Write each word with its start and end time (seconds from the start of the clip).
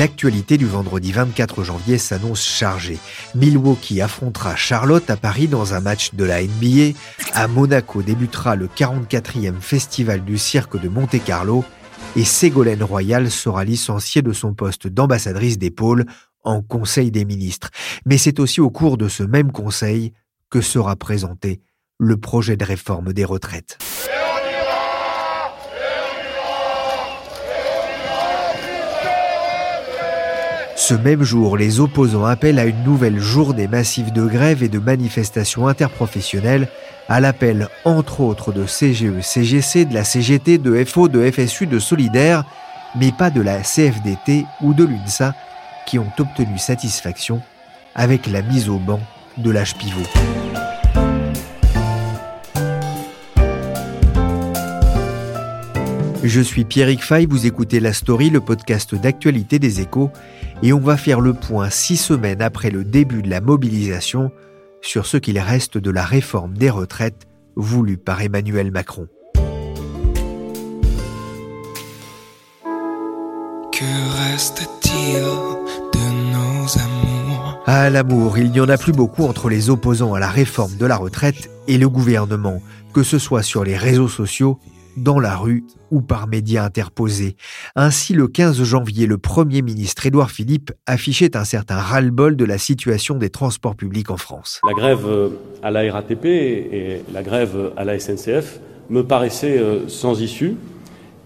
L'actualité 0.00 0.56
du 0.56 0.64
vendredi 0.64 1.12
24 1.12 1.62
janvier 1.62 1.98
s'annonce 1.98 2.42
chargée. 2.42 2.98
Milwaukee 3.34 4.00
affrontera 4.00 4.56
Charlotte 4.56 5.10
à 5.10 5.18
Paris 5.18 5.46
dans 5.46 5.74
un 5.74 5.80
match 5.80 6.14
de 6.14 6.24
la 6.24 6.42
NBA. 6.42 6.96
À 7.34 7.46
Monaco 7.48 8.00
débutera 8.00 8.56
le 8.56 8.66
44e 8.66 9.60
festival 9.60 10.24
du 10.24 10.38
cirque 10.38 10.80
de 10.80 10.88
Monte-Carlo. 10.88 11.66
Et 12.16 12.24
Ségolène 12.24 12.82
Royal 12.82 13.30
sera 13.30 13.62
licenciée 13.62 14.22
de 14.22 14.32
son 14.32 14.54
poste 14.54 14.86
d'ambassadrice 14.86 15.58
d'épaule 15.58 16.06
en 16.44 16.62
Conseil 16.62 17.10
des 17.10 17.26
ministres. 17.26 17.68
Mais 18.06 18.16
c'est 18.16 18.40
aussi 18.40 18.62
au 18.62 18.70
cours 18.70 18.96
de 18.96 19.06
ce 19.06 19.22
même 19.22 19.52
Conseil 19.52 20.14
que 20.48 20.62
sera 20.62 20.96
présenté 20.96 21.60
le 21.98 22.16
projet 22.16 22.56
de 22.56 22.64
réforme 22.64 23.12
des 23.12 23.26
retraites. 23.26 23.76
Ce 30.90 30.96
même 30.96 31.22
jour, 31.22 31.56
les 31.56 31.78
opposants 31.78 32.24
appellent 32.24 32.58
à 32.58 32.64
une 32.64 32.82
nouvelle 32.82 33.20
journée 33.20 33.68
massive 33.68 34.12
de 34.12 34.26
grève 34.26 34.64
et 34.64 34.68
de 34.68 34.80
manifestations 34.80 35.68
interprofessionnelles, 35.68 36.66
à 37.08 37.20
l'appel 37.20 37.68
entre 37.84 38.22
autres 38.22 38.50
de 38.50 38.64
CGE, 38.64 39.20
CGC, 39.20 39.84
de 39.84 39.94
la 39.94 40.02
CGT, 40.02 40.58
de 40.58 40.84
FO, 40.84 41.06
de 41.06 41.30
FSU, 41.30 41.68
de 41.68 41.78
Solidaire, 41.78 42.42
mais 42.96 43.12
pas 43.12 43.30
de 43.30 43.40
la 43.40 43.60
CFDT 43.60 44.46
ou 44.62 44.74
de 44.74 44.82
l'UNSA, 44.82 45.32
qui 45.86 46.00
ont 46.00 46.10
obtenu 46.18 46.58
satisfaction 46.58 47.40
avec 47.94 48.26
la 48.26 48.42
mise 48.42 48.68
au 48.68 48.78
banc 48.78 48.98
de 49.36 49.52
l'âge 49.52 49.76
pivot. 49.76 50.02
Je 56.22 56.40
suis 56.42 56.64
Pierrick 56.64 57.02
Fay, 57.02 57.24
vous 57.24 57.46
écoutez 57.46 57.80
La 57.80 57.94
Story, 57.94 58.28
le 58.28 58.40
podcast 58.40 58.94
d'actualité 58.94 59.58
des 59.58 59.80
échos, 59.80 60.10
et 60.62 60.72
on 60.72 60.78
va 60.78 60.96
faire 60.96 61.20
le 61.20 61.32
point 61.32 61.70
six 61.70 61.96
semaines 61.96 62.42
après 62.42 62.70
le 62.70 62.84
début 62.84 63.22
de 63.22 63.30
la 63.30 63.40
mobilisation 63.40 64.30
sur 64.82 65.06
ce 65.06 65.16
qu'il 65.16 65.38
reste 65.38 65.78
de 65.78 65.90
la 65.90 66.04
réforme 66.04 66.56
des 66.56 66.70
retraites 66.70 67.26
voulue 67.56 67.98
par 67.98 68.20
Emmanuel 68.22 68.70
Macron. 68.70 69.08
Que 73.72 74.30
reste-t-il 74.32 75.22
de 75.92 76.32
nos 76.32 76.78
amours? 76.78 77.62
À 77.66 77.88
l'amour, 77.88 78.36
il 78.36 78.50
n'y 78.50 78.60
en 78.60 78.68
a 78.68 78.76
plus 78.76 78.92
beaucoup 78.92 79.24
entre 79.24 79.48
les 79.48 79.70
opposants 79.70 80.14
à 80.14 80.20
la 80.20 80.28
réforme 80.28 80.76
de 80.76 80.86
la 80.86 80.96
retraite 80.96 81.50
et 81.68 81.78
le 81.78 81.88
gouvernement, 81.88 82.60
que 82.92 83.02
ce 83.02 83.18
soit 83.18 83.42
sur 83.42 83.64
les 83.64 83.76
réseaux 83.76 84.08
sociaux 84.08 84.58
dans 84.96 85.18
la 85.18 85.36
rue 85.36 85.64
ou 85.90 86.02
par 86.02 86.26
médias 86.28 86.64
interposés. 86.64 87.36
Ainsi, 87.76 88.14
le 88.14 88.28
15 88.28 88.62
janvier, 88.62 89.06
le 89.06 89.18
Premier 89.18 89.62
ministre 89.62 90.06
Édouard 90.06 90.30
Philippe 90.30 90.72
affichait 90.86 91.36
un 91.36 91.44
certain 91.44 91.76
ras-le-bol 91.76 92.36
de 92.36 92.44
la 92.44 92.58
situation 92.58 93.16
des 93.16 93.30
transports 93.30 93.76
publics 93.76 94.10
en 94.10 94.16
France. 94.16 94.60
La 94.66 94.74
grève 94.74 95.06
à 95.62 95.70
la 95.70 95.92
RATP 95.92 96.24
et 96.24 97.02
la 97.12 97.22
grève 97.22 97.72
à 97.76 97.84
la 97.84 97.98
SNCF 97.98 98.60
me 98.90 99.02
paraissaient 99.02 99.58
euh, 99.58 99.88
sans 99.88 100.20
issue 100.20 100.56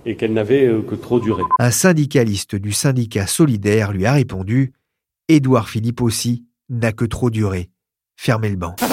et 0.06 0.16
qu'elles 0.16 0.32
n'avaient 0.32 0.66
euh, 0.66 0.82
que 0.82 0.94
trop 0.94 1.18
duré. 1.18 1.42
Un 1.58 1.70
syndicaliste 1.70 2.54
du 2.54 2.72
syndicat 2.72 3.26
Solidaire 3.26 3.92
lui 3.92 4.06
a 4.06 4.12
répondu 4.12 4.72
Édouard 5.28 5.68
Philippe 5.68 6.02
aussi 6.02 6.44
n'a 6.68 6.92
que 6.92 7.04
trop 7.04 7.30
duré. 7.30 7.70
Fermez 8.16 8.50
le 8.50 8.56
banc. 8.56 8.76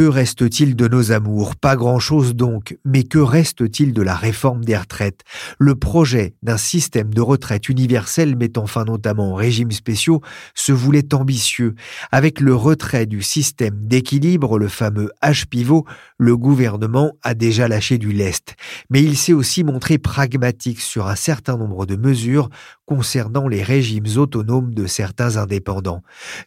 Que 0.00 0.06
reste-t-il 0.06 0.76
de 0.76 0.88
nos 0.88 1.12
amours? 1.12 1.56
Pas 1.56 1.76
grand-chose 1.76 2.34
donc, 2.34 2.78
mais 2.86 3.02
que 3.02 3.18
reste-t-il 3.18 3.92
de 3.92 4.00
la 4.00 4.14
réforme 4.14 4.64
des 4.64 4.74
retraites? 4.74 5.20
Le 5.58 5.74
projet 5.74 6.32
d'un 6.42 6.56
système 6.56 7.12
de 7.12 7.20
retraite 7.20 7.68
universel 7.68 8.34
mettant 8.34 8.66
fin 8.66 8.86
notamment 8.86 9.32
aux 9.32 9.34
régimes 9.34 9.72
spéciaux 9.72 10.22
se 10.54 10.72
voulait 10.72 11.14
ambitieux. 11.14 11.74
Avec 12.12 12.40
le 12.40 12.54
retrait 12.54 13.04
du 13.04 13.20
système 13.20 13.74
d'équilibre, 13.78 14.58
le 14.58 14.68
fameux 14.68 15.10
H-pivot, 15.22 15.84
le 16.20 16.36
gouvernement 16.36 17.12
a 17.22 17.32
déjà 17.32 17.66
lâché 17.66 17.96
du 17.96 18.12
lest. 18.12 18.54
Mais 18.90 19.02
il 19.02 19.16
s'est 19.16 19.32
aussi 19.32 19.64
montré 19.64 19.96
pragmatique 19.96 20.80
sur 20.80 21.06
un 21.06 21.16
certain 21.16 21.56
nombre 21.56 21.86
de 21.86 21.96
mesures 21.96 22.50
concernant 22.84 23.48
les 23.48 23.62
régimes 23.62 24.04
autonomes 24.16 24.74
de 24.74 24.86
certains 24.86 25.38
indépendants. 25.38 26.02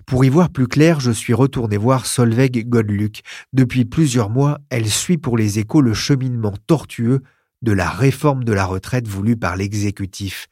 Pour 0.06 0.24
y 0.24 0.30
voir 0.30 0.52
plus 0.52 0.68
clair, 0.68 1.00
je 1.00 1.10
suis 1.10 1.34
retourné 1.34 1.78
voir 1.78 2.06
Solveig 2.06 2.66
Godluc. 2.66 3.24
Depuis 3.52 3.84
plusieurs 3.84 4.30
mois, 4.30 4.60
elle 4.70 4.88
suit 4.88 5.18
pour 5.18 5.38
les 5.38 5.58
échos 5.58 5.82
le 5.82 5.96
cheminement 5.96 6.54
tortueux 6.68 7.24
de 7.64 7.72
la 7.72 7.90
réforme 7.90 8.44
de 8.44 8.54
la 8.54 8.66
retraite 8.66 9.08
voulue 9.08 9.38
par 9.38 9.56
l'exécutif. 9.56 10.48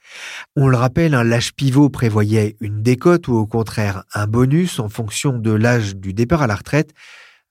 On 0.55 0.67
le 0.67 0.77
rappelle, 0.77 1.13
un 1.13 1.23
lâche 1.23 1.51
pivot 1.51 1.89
prévoyait 1.89 2.55
une 2.59 2.81
décote 2.81 3.27
ou 3.27 3.33
au 3.33 3.45
contraire 3.45 4.03
un 4.15 4.25
bonus 4.25 4.79
en 4.79 4.89
fonction 4.89 5.37
de 5.37 5.51
l'âge 5.51 5.95
du 5.95 6.13
départ 6.13 6.41
à 6.41 6.47
la 6.47 6.55
retraite. 6.55 6.93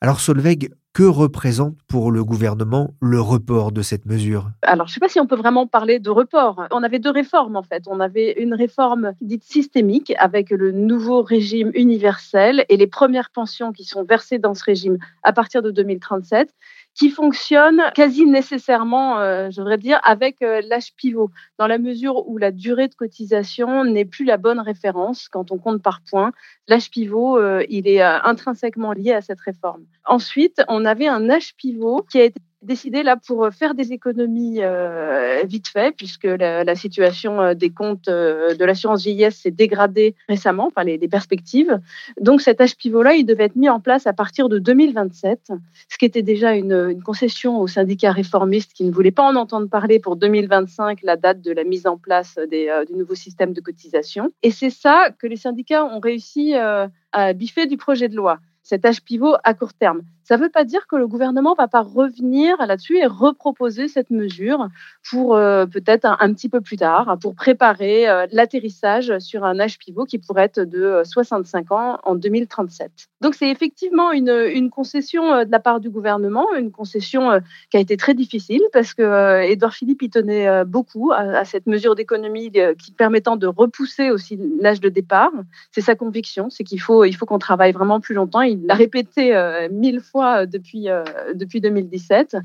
Alors 0.01 0.21
Solveig, 0.21 0.71
que 0.93 1.05
représente 1.05 1.77
pour 1.89 2.11
le 2.11 2.25
gouvernement 2.25 2.95
le 3.01 3.21
report 3.21 3.73
de 3.73 3.83
cette 3.83 4.07
mesure? 4.07 4.51
Alors, 4.63 4.87
je 4.87 4.93
ne 4.93 4.95
sais 4.95 5.01
pas 5.01 5.09
si 5.09 5.21
on 5.21 5.27
peut 5.27 5.37
vraiment 5.37 5.67
parler 5.67 5.99
de 6.01 6.11
report. 6.11 6.67
On 6.73 6.83
avait 6.83 6.99
deux 6.99 7.11
réformes, 7.11 7.57
en 7.57 7.63
fait. 7.63 7.85
On 7.87 8.01
avait 8.01 8.33
une 8.43 8.55
réforme 8.55 9.13
dite 9.21 9.45
systémique 9.45 10.13
avec 10.19 10.51
le 10.51 10.73
nouveau 10.73 11.23
régime 11.23 11.71
universel 11.75 12.65
et 12.69 12.77
les 12.77 12.87
premières 12.87 13.31
pensions 13.31 13.73
qui 13.73 13.85
sont 13.85 14.05
versées 14.05 14.39
dans 14.39 14.55
ce 14.55 14.65
régime 14.65 14.99
à 15.23 15.33
partir 15.33 15.63
de 15.63 15.71
2037 15.71 16.55
qui 16.95 17.11
fonctionne 17.11 17.83
quasi 17.95 18.27
nécessairement, 18.27 19.19
euh, 19.19 19.51
je 19.51 19.61
voudrais 19.61 19.79
dire, 19.79 20.01
avec 20.03 20.43
euh, 20.43 20.61
l'âge 20.69 20.95
pivot, 20.97 21.31
dans 21.59 21.67
la 21.67 21.79
mesure 21.79 22.29
où 22.29 22.37
la 22.37 22.51
durée 22.51 22.89
de 22.89 22.95
cotisation 22.95 23.85
n'est 23.85 24.05
plus 24.05 24.25
la 24.25 24.37
bonne 24.37 24.61
référence 24.61 25.29
quand 25.29 25.53
on 25.53 25.59
compte 25.59 25.83
par 25.83 26.01
points. 26.09 26.33
L'âge 26.69 26.91
pivot, 26.91 27.39
euh, 27.39 27.65
il 27.69 27.87
est 27.87 28.03
intrinsèquement 28.03 28.93
lié 28.93 29.13
à 29.13 29.21
cette 29.21 29.41
réforme. 29.41 29.85
Ensuite, 30.05 30.63
on 30.69 30.85
avait 30.85 31.09
un 31.09 31.31
âge 31.31 31.55
pivot 31.57 32.05
qui 32.11 32.21
a 32.21 32.25
été 32.25 32.41
décidé 32.63 33.03
là 33.03 33.17
pour 33.17 33.45
euh, 33.45 33.51
faire 33.51 33.75
des 33.75 33.93
économies 33.93 34.59
euh, 34.61 35.43
vite 35.45 35.69
fait, 35.69 35.95
puisque 35.97 36.25
la, 36.25 36.75
situation 36.75 37.41
euh, 37.41 37.55
des 37.55 37.71
comptes 37.71 38.09
de 38.09 38.65
l'assurance 38.65 39.03
vieillesse 39.03 39.37
s'est 39.37 39.51
dégradée 39.51 40.15
récemment, 40.29 40.67
enfin 40.67 40.85
les, 40.85 40.99
perspectives. 41.09 41.81
Donc 42.21 42.41
cet 42.41 42.61
âge 42.61 42.77
pivot-là, 42.77 43.15
il 43.15 43.25
devait 43.25 43.45
être 43.45 43.57
mis 43.57 43.69
en 43.69 43.81
place 43.81 44.07
à 44.07 44.13
partir 44.13 44.49
de 44.49 44.59
2027, 44.59 45.53
ce 45.89 45.99
qui 45.99 46.05
était 46.05 46.23
déjà 46.23 46.55
une, 46.55 47.03
concession 47.03 47.59
aux 47.59 47.67
syndicats 47.67 48.13
réformistes 48.13 48.73
qui 48.73 48.85
ne 48.85 48.93
voulaient 48.93 49.11
pas 49.11 49.25
en 49.25 49.35
entendre 49.37 49.69
parler 49.69 49.99
pour 49.99 50.17
2025, 50.17 51.01
la 51.03 51.17
date 51.17 51.41
de 51.41 51.53
la 51.53 51.65
mise 51.65 51.87
en 51.87 51.97
place 51.97 52.39
des, 52.51 52.71
du 52.87 52.95
nouveau 52.95 53.15
système 53.15 53.53
de 53.53 53.61
cotisation. 53.61 54.31
Et 54.43 54.51
c'est 54.51 54.71
ça 54.71 55.09
que 55.19 55.27
les 55.27 55.37
syndicats 55.37 55.85
ont 55.85 56.01
réussi 56.01 56.55
à 56.55 57.33
biffer 57.33 57.67
du 57.67 57.77
projet 57.77 58.09
de 58.09 58.17
loi 58.17 58.39
cet 58.63 58.85
âge 58.85 59.03
pivot 59.03 59.35
à 59.43 59.55
court 59.55 59.75
terme. 59.75 60.03
Ça 60.31 60.37
ne 60.37 60.43
veut 60.43 60.49
pas 60.49 60.63
dire 60.63 60.87
que 60.87 60.95
le 60.95 61.09
gouvernement 61.09 61.55
va 61.55 61.67
pas 61.67 61.81
revenir 61.81 62.57
là-dessus 62.65 62.99
et 62.99 63.07
reproposer 63.07 63.89
cette 63.89 64.11
mesure 64.11 64.69
pour 65.11 65.35
euh, 65.35 65.67
peut-être 65.67 66.05
un, 66.07 66.33
petit 66.33 66.49
peu 66.49 66.61
plus 66.61 66.77
tard, 66.77 67.19
pour 67.21 67.35
préparer 67.35 68.09
euh, 68.09 68.29
l'atterrissage 68.31 69.19
sur 69.19 69.43
un 69.43 69.59
âge 69.59 69.77
pivot 69.77 70.05
qui 70.05 70.19
pourrait 70.19 70.45
être 70.45 70.61
de 70.61 71.03
65 71.05 71.73
ans 71.73 71.99
en 72.05 72.15
2037. 72.15 72.93
Donc 73.23 73.35
c'est 73.35 73.49
effectivement 73.51 74.13
une, 74.13 74.71
concession 74.71 75.45
de 75.45 75.51
la 75.51 75.59
part 75.59 75.81
du 75.81 75.91
gouvernement, 75.91 76.47
une 76.55 76.71
concession 76.71 77.41
qui 77.71 77.77
a 77.77 77.81
été 77.81 77.97
très 77.97 78.15
difficile 78.15 78.63
parce 78.73 78.95
que 78.95 79.43
Edouard 79.43 79.75
Philippe 79.75 80.03
y 80.03 80.11
tenait 80.11 80.65
beaucoup 80.65 81.11
à, 81.11 81.45
cette 81.45 81.67
mesure 81.67 81.97
d'économie 81.97 82.53
qui 82.79 82.93
permettant 82.93 83.37
de 83.37 83.49
repousser 83.49 84.11
aussi 84.11 84.39
l'âge 84.61 84.81
de 84.81 84.89
départ. 84.89 85.33
C'est 85.73 85.81
sa 85.81 85.97
conviction, 85.97 86.51
c'est 86.51 86.63
qu'il 86.63 86.81
faut, 86.81 87.05
il 87.05 87.15
faut 87.15 87.27
qu'on 87.27 87.41
travaille 87.41 87.73
vraiment 87.73 87.99
plus 87.99 88.15
longtemps. 88.15 88.43
Il 88.43 88.65
l'a 88.67 88.75
répété 88.75 89.35
mille 89.73 90.01
fois 90.01 90.20
depuis, 90.47 90.89
depuis 91.35 91.61
2017. 91.61 92.37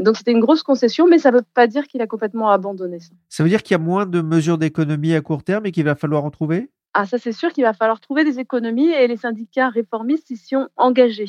Donc 0.00 0.16
c'était 0.16 0.32
une 0.32 0.40
grosse 0.40 0.62
concession, 0.62 1.06
mais 1.06 1.18
ça 1.18 1.30
ne 1.30 1.38
veut 1.38 1.44
pas 1.54 1.66
dire 1.66 1.86
qu'il 1.86 2.00
a 2.02 2.06
complètement 2.06 2.50
abandonné 2.50 3.00
ça. 3.00 3.12
Ça 3.28 3.42
veut 3.42 3.48
dire 3.48 3.62
qu'il 3.62 3.74
y 3.74 3.80
a 3.80 3.82
moins 3.82 4.06
de 4.06 4.20
mesures 4.20 4.58
d'économie 4.58 5.14
à 5.14 5.20
court 5.20 5.42
terme 5.42 5.66
et 5.66 5.72
qu'il 5.72 5.84
va 5.84 5.94
falloir 5.94 6.24
en 6.24 6.30
trouver? 6.30 6.70
Ah, 6.94 7.04
ça 7.04 7.18
c'est 7.18 7.32
sûr 7.32 7.52
qu'il 7.52 7.64
va 7.64 7.74
falloir 7.74 8.00
trouver 8.00 8.24
des 8.24 8.38
économies 8.38 8.90
et 8.90 9.06
les 9.06 9.18
syndicats 9.18 9.68
réformistes 9.68 10.30
y 10.30 10.36
sont 10.36 10.68
engagés. 10.76 11.28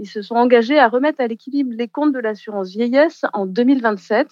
Ils 0.00 0.08
se 0.08 0.22
sont 0.22 0.36
engagés 0.36 0.78
à 0.78 0.88
remettre 0.88 1.20
à 1.20 1.26
l'équilibre 1.26 1.74
les 1.76 1.88
comptes 1.88 2.14
de 2.14 2.20
l'assurance 2.20 2.70
vieillesse 2.70 3.24
en 3.32 3.44
2027. 3.44 4.28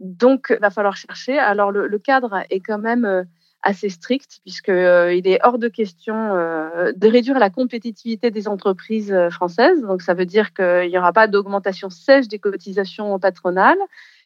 Donc, 0.00 0.48
il 0.50 0.58
va 0.60 0.70
falloir 0.70 0.96
chercher. 0.96 1.38
Alors, 1.38 1.72
le, 1.72 1.98
cadre 1.98 2.42
est 2.50 2.60
quand 2.60 2.78
même 2.78 3.04
euh, 3.04 3.22
assez 3.66 3.88
strict 3.88 4.38
puisqu'il 4.42 4.72
euh, 4.72 5.20
est 5.24 5.38
hors 5.44 5.58
de 5.58 5.68
question 5.68 6.14
euh, 6.14 6.92
de 6.94 7.08
réduire 7.08 7.38
la 7.38 7.50
compétitivité 7.50 8.30
des 8.30 8.48
entreprises 8.48 9.14
françaises. 9.30 9.82
Donc, 9.82 10.02
ça 10.02 10.14
veut 10.14 10.26
dire 10.26 10.54
qu'il 10.54 10.88
n'y 10.88 10.98
aura 10.98 11.12
pas 11.12 11.26
d'augmentation 11.26 11.90
sèche 11.90 12.28
des 12.28 12.38
cotisations 12.38 13.18
patronales. 13.18 13.78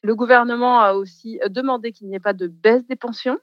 Le 0.02 0.14
gouvernement 0.14 0.80
a 0.80 0.92
aussi 0.92 1.40
demandé 1.48 1.92
qu'il 1.92 2.08
n'y 2.08 2.14
ait 2.14 2.20
pas 2.20 2.34
de 2.34 2.46
baisse 2.46 2.86
des 2.86 2.96
pensions. 2.96 3.38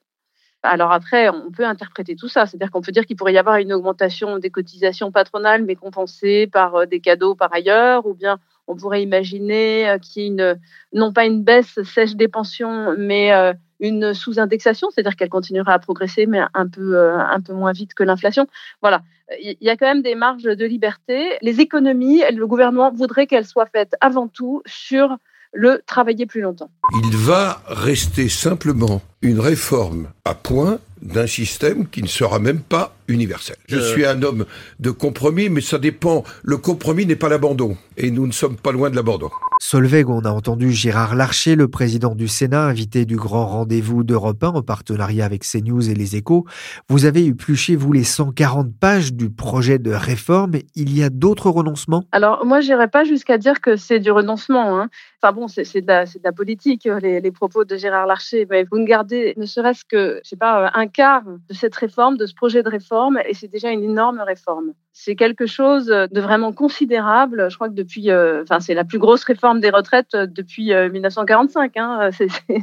Alors 0.64 0.92
après, 0.92 1.30
on 1.30 1.52
peut 1.52 1.66
interpréter 1.66 2.16
tout 2.16 2.28
ça, 2.28 2.46
c'est-à-dire 2.46 2.72
qu'on 2.72 2.82
peut 2.82 2.92
dire 2.92 3.06
qu'il 3.06 3.16
pourrait 3.16 3.34
y 3.34 3.38
avoir 3.38 3.58
une 3.58 3.74
augmentation 3.74 4.40
des 4.40 4.50
cotisations 4.50 5.12
patronales, 5.12 5.64
mais 5.64 5.76
compensée 5.76 6.48
par 6.48 6.76
euh, 6.76 6.86
des 6.86 7.00
cadeaux 7.00 7.36
par 7.36 7.54
ailleurs, 7.54 8.06
ou 8.06 8.14
bien 8.14 8.40
on 8.68 8.76
pourrait 8.76 9.04
imaginer 9.04 9.88
euh, 9.88 9.98
qu'il 10.00 10.22
y 10.22 10.26
ait 10.26 10.30
une, 10.30 10.60
non 10.94 11.14
pas 11.14 11.26
une 11.26 11.44
baisse 11.44 11.82
sèche 11.84 12.16
des 12.16 12.28
pensions, 12.28 12.96
mais 12.98 13.34
euh, 13.34 13.54
une 13.80 14.14
sous-indexation, 14.14 14.90
c'est-à-dire 14.92 15.16
qu'elle 15.16 15.30
continuera 15.30 15.74
à 15.74 15.80
progresser, 15.80 16.26
mais 16.26 16.42
un 16.54 16.68
peu, 16.68 17.00
un 17.00 17.42
peu 17.42 17.54
moins 17.54 17.72
vite 17.72 17.94
que 17.94 18.04
l'inflation. 18.04 18.48
Voilà, 18.82 19.02
il 19.42 19.58
y 19.62 19.70
a 19.70 19.78
quand 19.78 19.88
même 19.88 20.02
des 20.02 20.16
marges 20.16 20.44
de 20.44 20.66
liberté. 20.66 21.38
Les 21.42 21.62
économies, 21.62 22.22
le 22.34 22.48
gouvernement 22.48 22.92
voudrait 22.92 23.28
qu'elles 23.28 23.46
soient 23.46 23.68
faites 23.68 23.96
avant 24.02 24.28
tout 24.28 24.62
sur 24.66 25.18
le 25.54 25.82
travailler 25.86 26.26
plus 26.26 26.42
longtemps. 26.42 26.70
Il 27.06 27.16
va 27.16 27.62
rester 27.68 28.30
simplement 28.30 29.02
une 29.22 29.40
réforme 29.40 30.10
à 30.26 30.34
point 30.34 30.80
d'un 31.02 31.28
système 31.28 31.88
qui 31.88 32.02
ne 32.02 32.08
sera 32.08 32.40
même 32.40 32.62
pas 32.62 32.96
universel. 33.08 33.56
Je 33.68 33.78
euh. 33.78 33.92
suis 33.92 34.06
un 34.06 34.22
homme 34.24 34.46
de 34.80 34.92
compromis, 34.92 35.50
mais 35.50 35.62
ça 35.62 35.78
dépend. 35.78 36.24
Le 36.44 36.58
compromis 36.58 37.06
n'est 37.06 37.16
pas 37.16 37.30
l'abandon. 37.30 37.78
Et 37.96 38.12
nous 38.12 38.28
ne 38.28 38.32
sommes 38.32 38.58
pas 38.58 38.72
loin 38.72 38.90
de 38.90 38.96
l'abandon. 38.96 39.30
Solveig, 39.60 40.06
on 40.08 40.22
a 40.22 40.30
entendu 40.30 40.72
Gérard 40.72 41.16
Larcher, 41.16 41.56
le 41.56 41.68
président 41.68 42.14
du 42.14 42.28
Sénat, 42.28 42.66
invité 42.66 43.06
du 43.06 43.16
grand 43.16 43.48
rendez-vous 43.48 44.04
d'Europe 44.04 44.44
1 44.44 44.50
en 44.50 44.62
partenariat 44.62 45.26
avec 45.26 45.44
CNews 45.44 45.90
et 45.90 45.96
Les 45.96 46.16
Échos. 46.16 46.46
Vous 46.90 47.06
avez 47.06 47.26
épluché, 47.26 47.76
vous, 47.76 47.92
les 47.92 48.04
140 48.04 48.68
pages 48.80 49.14
du 49.14 49.32
projet 49.32 49.80
de 49.80 49.92
réforme. 49.92 50.52
Il 50.76 50.96
y 50.96 51.04
a 51.04 51.10
d'autres 51.10 51.50
renoncements? 51.50 52.04
Alors, 52.12 52.46
moi, 52.46 52.62
je 52.62 52.68
n'irai 52.68 52.88
pas 52.88 53.04
jusqu'à 53.04 53.38
dire 53.38 53.62
que 53.62 53.78
c'est 53.78 54.00
du 54.00 54.12
renoncement. 54.12 54.80
Hein. 54.80 54.90
Enfin 55.22 55.34
bon, 55.34 55.48
c'est 55.48 55.64
de, 55.82 55.88
la 56.24 56.32
politique, 56.32 56.88
les, 57.02 57.20
les, 57.20 57.32
propos 57.32 57.66
de 57.66 57.76
Gérard 57.78 58.06
Larcher. 58.06 58.46
Mais 58.50 58.66
vous 58.70 58.78
ne 58.78 58.86
gardez 58.86 59.34
ne 59.38 59.46
serait-ce 59.46 59.84
que, 59.84 60.22
je 60.24 60.30
sais 60.30 60.36
pas, 60.36 60.72
un 60.76 60.87
quart 60.88 61.24
de 61.26 61.54
cette 61.54 61.76
réforme, 61.76 62.18
de 62.18 62.26
ce 62.26 62.34
projet 62.34 62.64
de 62.64 62.70
réforme, 62.70 63.20
et 63.28 63.34
c'est 63.34 63.48
déjà 63.48 63.72
une 63.72 63.84
énorme 63.84 64.22
réforme. 64.22 64.74
C'est 65.00 65.16
quelque 65.16 65.46
chose 65.46 65.86
de 65.86 66.20
vraiment 66.20 66.52
considérable. 66.52 67.52
Je 67.52 67.56
crois 67.56 67.70
que 67.70 67.76
depuis, 67.76 68.10
euh, 68.10 68.42
enfin, 68.42 68.60
c'est 68.60 68.74
la 68.74 68.84
plus 68.84 68.98
grosse 68.98 69.24
réforme 69.24 69.60
des 69.60 69.70
retraites 69.70 70.16
depuis 70.16 70.74
1945. 70.74 71.78
Euh, 71.78 71.80
hein. 71.80 72.10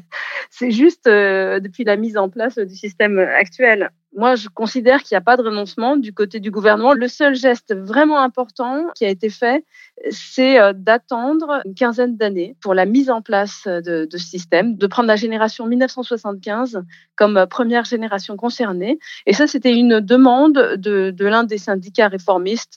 C'est 0.50 0.72
juste 0.72 1.06
euh, 1.06 1.60
depuis 1.60 1.84
la 1.84 1.96
mise 1.96 2.16
en 2.16 2.28
place 2.28 2.58
du 2.58 2.74
système 2.74 3.20
actuel. 3.20 3.90
Moi, 4.16 4.36
je 4.36 4.48
considère 4.48 5.02
qu'il 5.02 5.16
n'y 5.16 5.18
a 5.18 5.22
pas 5.22 5.36
de 5.36 5.42
renoncement 5.42 5.96
du 5.96 6.12
côté 6.12 6.38
du 6.38 6.52
gouvernement. 6.52 6.92
Le 6.92 7.08
seul 7.08 7.34
geste 7.34 7.74
vraiment 7.74 8.20
important 8.20 8.84
qui 8.94 9.04
a 9.04 9.08
été 9.08 9.28
fait, 9.28 9.64
c'est 10.10 10.60
euh, 10.60 10.72
d'attendre 10.72 11.62
une 11.64 11.74
quinzaine 11.74 12.16
d'années 12.16 12.56
pour 12.60 12.74
la 12.74 12.86
mise 12.86 13.10
en 13.10 13.22
place 13.22 13.66
de, 13.66 14.06
ce 14.08 14.18
système, 14.18 14.76
de 14.76 14.86
prendre 14.86 15.08
la 15.08 15.16
génération 15.16 15.66
1975 15.66 16.84
comme 17.16 17.44
première 17.50 17.84
génération 17.84 18.36
concernée. 18.36 19.00
Et 19.26 19.32
ça, 19.32 19.48
c'était 19.48 19.74
une 19.74 19.98
demande 19.98 20.76
de, 20.76 21.12
l'un 21.18 21.42
des 21.42 21.58
syndicats 21.58 22.08
réformistes, 22.08 22.23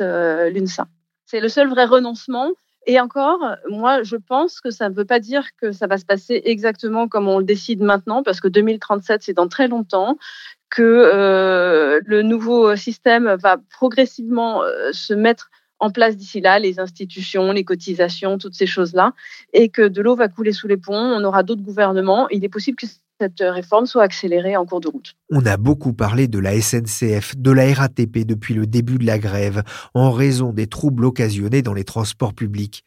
euh, 0.01 0.49
l'UNSA. 0.49 0.87
C'est 1.25 1.39
le 1.39 1.49
seul 1.49 1.69
vrai 1.69 1.85
renoncement. 1.85 2.51
Et 2.89 3.01
encore, 3.01 3.39
moi, 3.69 4.03
je 4.03 4.15
pense 4.15 4.61
que 4.61 4.71
ça 4.71 4.89
ne 4.89 4.95
veut 4.95 5.05
pas 5.05 5.19
dire 5.19 5.43
que 5.61 5.73
ça 5.73 5.87
va 5.87 5.97
se 5.97 6.05
passer 6.05 6.41
exactement 6.45 7.09
comme 7.09 7.27
on 7.27 7.39
le 7.39 7.43
décide 7.43 7.81
maintenant, 7.81 8.23
parce 8.23 8.39
que 8.39 8.47
2037, 8.47 9.23
c'est 9.23 9.33
dans 9.33 9.49
très 9.49 9.67
longtemps, 9.67 10.17
que 10.69 10.81
euh, 10.83 11.99
le 12.05 12.21
nouveau 12.21 12.75
système 12.77 13.35
va 13.41 13.57
progressivement 13.71 14.63
euh, 14.63 14.91
se 14.93 15.13
mettre 15.13 15.49
en 15.79 15.91
place 15.91 16.17
d'ici 16.17 16.41
là, 16.41 16.59
les 16.59 16.79
institutions, 16.79 17.51
les 17.51 17.63
cotisations, 17.63 18.37
toutes 18.37 18.55
ces 18.55 18.65
choses-là, 18.65 19.13
et 19.53 19.69
que 19.69 19.87
de 19.87 20.01
l'eau 20.01 20.15
va 20.15 20.27
couler 20.27 20.51
sous 20.51 20.67
les 20.67 20.77
ponts, 20.77 20.95
on 20.95 21.23
aura 21.23 21.43
d'autres 21.43 21.61
gouvernements. 21.61 22.27
Il 22.29 22.43
est 22.43 22.49
possible 22.49 22.77
que 22.77 22.87
cette 23.19 23.39
réforme 23.39 23.85
soit 23.85 24.03
accélérée 24.03 24.55
en 24.57 24.65
cours 24.65 24.79
de 24.79 24.87
route. 24.87 25.15
On 25.31 25.45
a 25.45 25.57
beaucoup 25.57 25.93
parlé 25.93 26.27
de 26.27 26.39
la 26.39 26.59
SNCF, 26.59 27.35
de 27.37 27.51
la 27.51 27.73
RATP 27.73 28.19
depuis 28.19 28.53
le 28.53 28.67
début 28.67 28.97
de 28.97 29.05
la 29.05 29.17
grève, 29.17 29.63
en 29.93 30.11
raison 30.11 30.53
des 30.53 30.67
troubles 30.67 31.05
occasionnés 31.05 31.61
dans 31.61 31.73
les 31.73 31.83
transports 31.83 32.33
publics. 32.33 32.83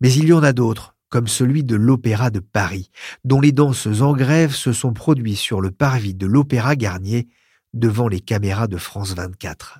Mais 0.00 0.12
il 0.12 0.28
y 0.28 0.32
en 0.32 0.42
a 0.42 0.52
d'autres 0.52 0.94
comme 1.10 1.28
celui 1.28 1.62
de 1.62 1.76
l'Opéra 1.76 2.30
de 2.30 2.40
Paris, 2.40 2.90
dont 3.22 3.40
les 3.40 3.52
danseuses 3.52 4.02
en 4.02 4.14
grève 4.14 4.52
se 4.52 4.72
sont 4.72 4.92
produits 4.92 5.36
sur 5.36 5.60
le 5.60 5.70
parvis 5.70 6.12
de 6.12 6.26
l'Opéra 6.26 6.74
Garnier 6.74 7.28
devant 7.72 8.08
les 8.08 8.18
caméras 8.18 8.66
de 8.66 8.78
France 8.78 9.14
24. 9.14 9.78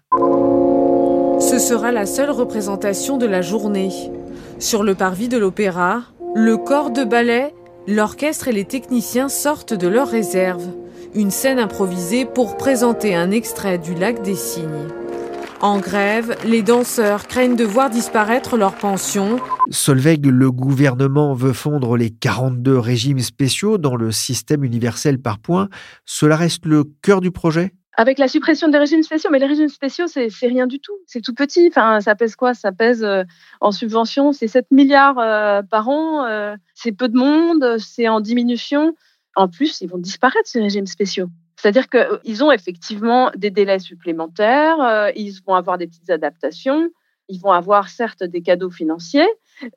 Ce 1.41 1.59
sera 1.59 1.91
la 1.91 2.07
seule 2.07 2.31
représentation 2.31 3.17
de 3.17 3.27
la 3.27 3.43
journée. 3.43 3.91
Sur 4.61 4.85
le 4.85 4.95
parvis 4.95 5.29
de 5.29 5.37
l'Opéra, 5.37 6.03
le 6.37 6.57
corps 6.57 6.93
de 6.93 7.03
ballet, 7.03 7.53
l'orchestre 7.87 8.49
et 8.49 8.53
les 8.53 8.65
techniciens 8.65 9.29
sortent 9.29 9.75
de 9.75 9.89
leur 9.89 10.09
réserve. 10.09 10.67
Une 11.15 11.31
scène 11.31 11.59
improvisée 11.59 12.25
pour 12.25 12.57
présenter 12.57 13.15
un 13.15 13.31
extrait 13.31 13.79
du 13.79 13.95
Lac 13.95 14.23
des 14.23 14.35
Cygnes. 14.35 14.89
En 15.61 15.79
grève, 15.79 16.37
les 16.45 16.63
danseurs 16.63 17.27
craignent 17.27 17.57
de 17.57 17.65
voir 17.65 17.89
disparaître 17.89 18.57
leur 18.57 18.75
pension. 18.75 19.39
Solveig, 19.71 20.27
le 20.27 20.51
gouvernement 20.51 21.33
veut 21.33 21.53
fondre 21.53 21.97
les 21.97 22.11
42 22.11 22.79
régimes 22.79 23.21
spéciaux 23.21 23.79
dans 23.79 23.97
le 23.97 24.13
système 24.13 24.65
universel 24.65 25.19
par 25.19 25.39
points. 25.39 25.69
Cela 26.05 26.37
reste 26.37 26.67
le 26.67 26.85
cœur 27.01 27.21
du 27.21 27.31
projet? 27.31 27.73
Avec 27.97 28.19
la 28.19 28.29
suppression 28.29 28.69
des 28.69 28.79
régimes 28.79 29.03
spéciaux, 29.03 29.31
mais 29.31 29.39
les 29.39 29.47
régimes 29.47 29.69
spéciaux, 29.69 30.07
c'est 30.07 30.29
rien 30.43 30.67
du 30.67 30.81
tout. 30.81 30.97
C'est 31.07 31.21
tout 31.21 31.35
petit. 31.35 31.69
Enfin, 31.69 32.01
ça 32.01 32.15
pèse 32.15 32.35
quoi? 32.35 32.55
Ça 32.55 32.73
pèse 32.73 33.05
euh, 33.05 33.23
en 33.61 33.71
subvention, 33.71 34.33
c'est 34.33 34.49
7 34.49 34.67
milliards 34.71 35.19
euh, 35.19 35.63
par 35.63 35.89
an. 35.89 36.25
Euh, 36.25 36.57
c'est 36.75 36.93
peu 36.93 37.09
de 37.09 37.17
monde, 37.17 37.77
c'est 37.79 38.09
en 38.09 38.21
diminution. 38.21 38.95
En 39.37 39.49
plus, 39.49 39.81
ils 39.81 39.89
vont 39.89 39.99
disparaître, 39.99 40.49
ces 40.49 40.61
régimes 40.61 40.87
spéciaux. 40.87 41.29
C'est-à-dire 41.57 41.87
qu'ils 41.89 42.45
ont 42.45 42.51
effectivement 42.51 43.31
des 43.37 43.51
délais 43.51 43.79
supplémentaires, 43.79 45.11
ils 45.17 45.33
vont 45.47 45.55
avoir 45.55 45.79
des 45.79 45.87
petites 45.87 46.11
adaptations, 46.11 46.91
ils 47.29 47.41
vont 47.41 47.53
avoir 47.53 47.89
certes 47.89 48.23
des 48.23 48.43
cadeaux 48.43 48.71
financiers, 48.71 49.29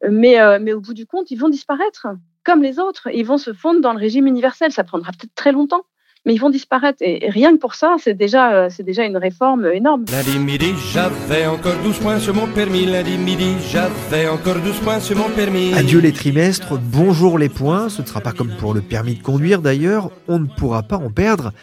mais, 0.07 0.37
mais 0.59 0.73
au 0.73 0.81
bout 0.81 0.93
du 0.93 1.05
compte, 1.05 1.31
ils 1.31 1.37
vont 1.37 1.47
disparaître, 1.47 2.07
comme 2.43 2.61
les 2.61 2.77
autres. 2.77 3.07
Ils 3.13 3.25
vont 3.25 3.37
se 3.37 3.53
fondre 3.53 3.79
dans 3.79 3.93
le 3.93 3.99
régime 3.99 4.27
universel. 4.27 4.71
Ça 4.71 4.83
prendra 4.83 5.11
peut-être 5.11 5.33
très 5.33 5.53
longtemps, 5.53 5.85
mais 6.27 6.35
ils 6.35 6.39
vont 6.39 6.51
disparaître. 6.51 6.99
Et, 7.01 7.29
rien 7.29 7.53
que 7.53 7.59
pour 7.59 7.73
ça, 7.73 7.95
c'est 7.97 8.13
déjà, 8.13 8.69
c'est 8.69 8.83
déjà 8.83 9.05
une 9.05 9.17
réforme 9.17 9.65
énorme. 9.73 10.05
Lundi 10.11 10.37
midi, 10.37 10.73
j'avais 10.93 11.47
encore 11.47 11.75
12 11.83 11.97
points 11.99 12.19
sur 12.19 12.35
mon 12.35 12.45
permis. 12.47 12.85
Lundi 12.85 13.17
midi, 13.17 13.55
j'avais 13.71 14.27
encore 14.27 14.59
12 14.59 14.79
points 14.81 14.99
sur 14.99 15.17
mon 15.17 15.29
permis. 15.29 15.73
Adieu 15.73 15.99
les 15.99 16.11
trimestres, 16.11 16.77
bonjour 16.77 17.39
les 17.39 17.49
points. 17.49 17.89
Ce 17.89 18.03
ne 18.03 18.07
sera 18.07 18.21
pas 18.21 18.33
comme 18.33 18.55
pour 18.57 18.75
le 18.75 18.81
permis 18.81 19.15
de 19.15 19.23
conduire 19.23 19.61
d'ailleurs. 19.61 20.11
On 20.27 20.37
ne 20.37 20.45
pourra 20.45 20.83
pas 20.83 20.97
en 20.97 21.09
perdre. 21.09 21.53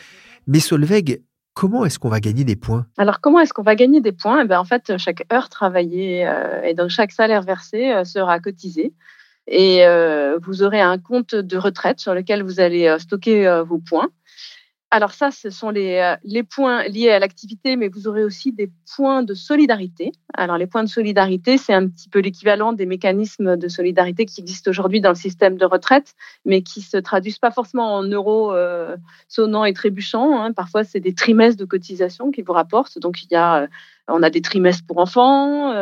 Mais 0.47 0.61
Solveig, 0.61 1.21
comment 1.55 1.85
est-ce 1.85 1.99
qu'on 1.99 2.09
va 2.09 2.21
gagner 2.21 2.45
des 2.45 2.57
points? 2.57 2.87
Alors, 2.99 3.21
comment 3.21 3.41
est-ce 3.41 3.53
qu'on 3.53 3.63
va 3.63 3.75
gagner 3.77 4.01
des 4.01 4.13
points? 4.13 4.43
Eh 4.43 4.49
bien, 4.49 4.59
En 4.59 4.65
fait, 4.65 4.97
chaque 4.99 5.25
heure 5.33 5.49
travaillée 5.49 6.27
euh, 6.27 6.63
et 6.63 6.75
donc 6.75 6.91
chaque 6.91 7.13
salaire 7.13 7.43
versé 7.43 7.93
euh, 7.93 8.05
sera 8.05 8.41
cotisé. 8.41 8.93
Et 9.47 9.87
euh, 9.87 10.39
vous 10.43 10.63
aurez 10.63 10.81
un 10.81 10.99
compte 10.99 11.35
de 11.35 11.57
retraite 11.57 12.01
sur 12.01 12.15
lequel 12.15 12.43
vous 12.43 12.61
allez 12.61 12.95
stocker 12.99 13.63
vos 13.67 13.79
points. 13.79 14.09
Alors 14.95 15.11
ça, 15.11 15.33
ce 15.33 15.51
sont 15.51 15.71
les, 15.71 15.97
euh, 15.97 16.15
les 16.23 16.45
points 16.45 16.85
liés 16.85 17.11
à 17.11 17.19
l'activité, 17.19 17.75
mais 17.75 17.89
vous 17.89 18.07
aurez 18.07 18.23
aussi 18.23 18.53
des 18.53 18.71
points 18.95 19.25
de 19.25 19.35
solidarité. 19.35 20.13
Alors 20.35 20.57
les 20.57 20.69
points 20.69 20.85
de 20.85 20.89
solidarité, 20.89 21.59
c'est 21.59 21.75
un 21.75 21.89
petit 21.89 22.09
peu 22.09 22.21
l'équivalent 22.21 22.73
des 22.73 22.87
mécanismes 22.87 23.57
de 23.57 23.67
solidarité 23.67 24.25
qui 24.25 24.41
existent 24.41 24.71
aujourd'hui 24.71 25.01
dans 25.01 25.09
le 25.09 25.17
système 25.17 25.57
de 25.57 25.65
retraite, 25.65 26.15
mais 26.45 26.63
qui 26.63 26.81
se 26.81 26.97
traduisent 26.97 27.41
pas 27.41 27.51
forcément 27.51 27.97
en 27.97 28.05
euros 28.05 28.53
euh, 28.53 28.97
sonnants 29.27 29.65
et 29.65 29.73
trébuchants. 29.73 30.41
Hein. 30.41 30.53
Parfois, 30.53 30.85
c'est 30.85 31.01
des 31.01 31.13
trimestres 31.13 31.59
de 31.59 31.65
cotisation 31.65 32.31
qui 32.31 32.43
vous 32.43 32.53
rapportent. 32.53 33.01
Donc 33.01 33.25
il 33.25 33.33
y 33.33 33.35
a, 33.35 33.63
euh, 33.63 33.67
on 34.07 34.23
a 34.23 34.31
des 34.31 34.43
trimestres 34.43 34.87
pour 34.87 34.99
enfants. 34.99 35.73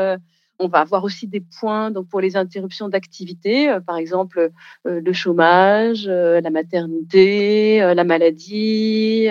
On 0.63 0.69
va 0.69 0.81
avoir 0.81 1.05
aussi 1.05 1.27
des 1.27 1.41
points 1.41 1.91
donc 1.91 2.09
pour 2.09 2.21
les 2.21 2.37
interruptions 2.37 2.89
d'activité, 2.89 3.69
euh, 3.69 3.81
par 3.81 3.97
exemple 3.97 4.51
euh, 4.87 5.01
le 5.01 5.13
chômage, 5.13 6.07
euh, 6.09 6.41
la 6.41 6.51
maternité, 6.51 7.81
la 7.95 8.05
maladie. 8.05 9.29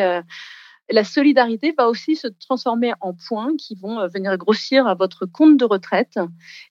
La 0.93 1.05
solidarité 1.05 1.73
va 1.77 1.87
aussi 1.87 2.17
se 2.17 2.27
transformer 2.27 2.91
en 2.99 3.13
points 3.13 3.55
qui 3.57 3.75
vont 3.75 4.05
venir 4.09 4.37
grossir 4.37 4.87
à 4.87 4.93
votre 4.93 5.25
compte 5.25 5.55
de 5.55 5.63
retraite 5.63 6.19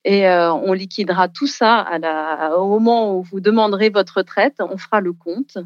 et 0.05 0.29
on 0.29 0.75
liquidera 0.75 1.29
tout 1.29 1.47
ça 1.47 1.89
au 2.59 2.67
moment 2.69 3.17
où 3.17 3.23
vous 3.23 3.41
demanderez 3.41 3.89
votre 3.89 4.19
retraite. 4.19 4.57
On 4.59 4.77
fera 4.77 5.01
le 5.01 5.15
compte 5.15 5.57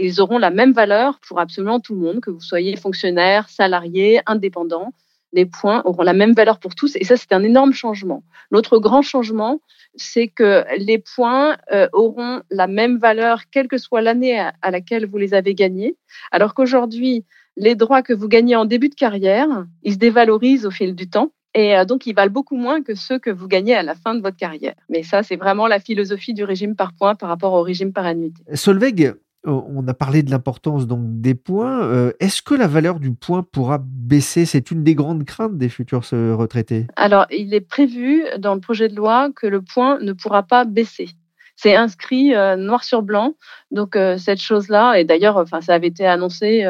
ils 0.00 0.20
auront 0.20 0.38
la 0.38 0.50
même 0.50 0.72
valeur 0.72 1.18
pour 1.26 1.40
absolument 1.40 1.80
tout 1.80 1.96
le 1.96 2.00
monde, 2.00 2.20
que 2.20 2.30
vous 2.30 2.40
soyez 2.40 2.76
fonctionnaire, 2.76 3.48
salarié, 3.48 4.20
indépendant 4.26 4.92
les 5.32 5.46
points 5.46 5.82
auront 5.84 6.02
la 6.02 6.12
même 6.12 6.32
valeur 6.32 6.58
pour 6.58 6.74
tous. 6.74 6.96
Et 6.96 7.04
ça, 7.04 7.16
c'est 7.16 7.32
un 7.32 7.42
énorme 7.42 7.72
changement. 7.72 8.22
L'autre 8.50 8.78
grand 8.78 9.02
changement, 9.02 9.60
c'est 9.94 10.28
que 10.28 10.64
les 10.78 10.98
points 10.98 11.56
euh, 11.72 11.88
auront 11.92 12.42
la 12.50 12.66
même 12.66 12.98
valeur, 12.98 13.42
quelle 13.50 13.68
que 13.68 13.78
soit 13.78 14.00
l'année 14.00 14.38
à, 14.38 14.70
laquelle 14.70 15.06
vous 15.06 15.18
les 15.18 15.34
avez 15.34 15.54
gagnés. 15.54 15.96
Alors 16.30 16.54
qu'aujourd'hui, 16.54 17.24
les 17.56 17.74
droits 17.74 18.02
que 18.02 18.12
vous 18.12 18.28
gagnez 18.28 18.56
en 18.56 18.64
début 18.64 18.88
de 18.88 18.94
carrière, 18.94 19.66
ils 19.82 19.94
se 19.94 19.98
dévalorisent 19.98 20.66
au 20.66 20.70
fil 20.70 20.94
du 20.94 21.08
temps. 21.08 21.32
Et 21.54 21.76
euh, 21.76 21.84
donc, 21.84 22.06
ils 22.06 22.14
valent 22.14 22.32
beaucoup 22.32 22.56
moins 22.56 22.82
que 22.82 22.94
ceux 22.94 23.18
que 23.18 23.30
vous 23.30 23.48
gagnez 23.48 23.74
à 23.74 23.82
la 23.82 23.94
fin 23.94 24.14
de 24.14 24.20
votre 24.20 24.36
carrière. 24.36 24.74
Mais 24.88 25.02
ça, 25.02 25.22
c'est 25.22 25.36
vraiment 25.36 25.66
la 25.66 25.80
philosophie 25.80 26.34
du 26.34 26.44
régime 26.44 26.76
par 26.76 26.92
points 26.92 27.14
par 27.14 27.28
rapport 27.28 27.52
au 27.54 27.62
régime 27.62 27.92
par 27.92 28.06
annuité. 28.06 28.42
Solveig, 28.54 29.14
on 29.44 29.86
a 29.86 29.94
parlé 29.94 30.22
de 30.22 30.30
l'importance 30.30 30.86
donc 30.86 31.20
des 31.20 31.34
points. 31.34 31.82
Euh, 31.84 32.12
est-ce 32.20 32.42
que 32.42 32.54
la 32.54 32.66
valeur 32.66 32.98
du 32.98 33.12
point 33.12 33.42
pourra 33.42 33.78
baisser? 33.80 34.44
C'est 34.44 34.70
une 34.70 34.82
des 34.82 34.94
grandes 34.94 35.24
craintes 35.24 35.56
des 35.56 35.68
futurs 35.68 36.02
euh, 36.12 36.34
retraités. 36.34 36.86
Alors, 36.96 37.26
il 37.30 37.54
est 37.54 37.60
prévu 37.60 38.24
dans 38.38 38.54
le 38.54 38.60
projet 38.60 38.88
de 38.88 38.96
loi 38.96 39.30
que 39.34 39.46
le 39.46 39.62
point 39.62 39.98
ne 40.00 40.12
pourra 40.12 40.42
pas 40.42 40.64
baisser. 40.64 41.08
C'est 41.56 41.74
inscrit 41.74 42.34
euh, 42.34 42.56
noir 42.56 42.84
sur 42.84 43.02
blanc. 43.02 43.34
Donc 43.70 43.96
cette 44.18 44.40
chose-là, 44.40 44.94
et 44.94 45.04
d'ailleurs, 45.04 45.36
enfin, 45.36 45.60
ça 45.60 45.74
avait 45.74 45.88
été 45.88 46.06
annoncé 46.06 46.64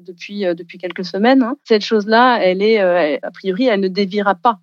depuis 0.00 0.42
depuis 0.54 0.78
quelques 0.78 1.04
semaines. 1.04 1.42
Hein, 1.42 1.56
cette 1.64 1.84
chose-là, 1.84 2.38
elle 2.42 2.62
est 2.62 2.78
a 2.80 3.30
priori, 3.32 3.66
elle 3.66 3.80
ne 3.80 3.88
déviera 3.88 4.34
pas. 4.34 4.58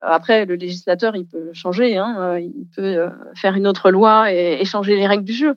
Après, 0.00 0.46
le 0.46 0.54
législateur, 0.54 1.14
il 1.16 1.26
peut 1.26 1.50
changer, 1.52 1.98
hein, 1.98 2.38
il 2.38 2.66
peut 2.74 3.10
faire 3.34 3.54
une 3.54 3.66
autre 3.66 3.90
loi 3.90 4.32
et 4.32 4.64
changer 4.64 4.96
les 4.96 5.06
règles 5.06 5.24
du 5.24 5.34
jeu 5.34 5.56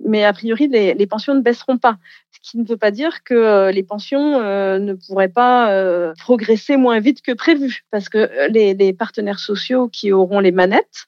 mais 0.00 0.24
a 0.24 0.32
priori, 0.32 0.68
les, 0.68 1.06
pensions 1.06 1.34
ne 1.34 1.40
baisseront 1.40 1.78
pas. 1.78 1.98
Ce 2.32 2.50
qui 2.50 2.58
ne 2.58 2.64
veut 2.64 2.76
pas 2.76 2.90
dire 2.90 3.22
que 3.24 3.34
euh, 3.34 3.70
les 3.70 3.82
pensions 3.82 4.40
euh, 4.40 4.78
ne 4.78 4.94
pourraient 4.94 5.28
pas 5.28 5.70
euh, 5.72 6.12
progresser 6.18 6.76
moins 6.76 7.00
vite 7.00 7.22
que 7.22 7.32
prévu, 7.32 7.84
parce 7.90 8.08
que 8.08 8.28
les, 8.50 8.92
partenaires 8.92 9.38
sociaux 9.38 9.88
qui 9.88 10.12
auront 10.12 10.40
les 10.40 10.52
manettes 10.52 11.06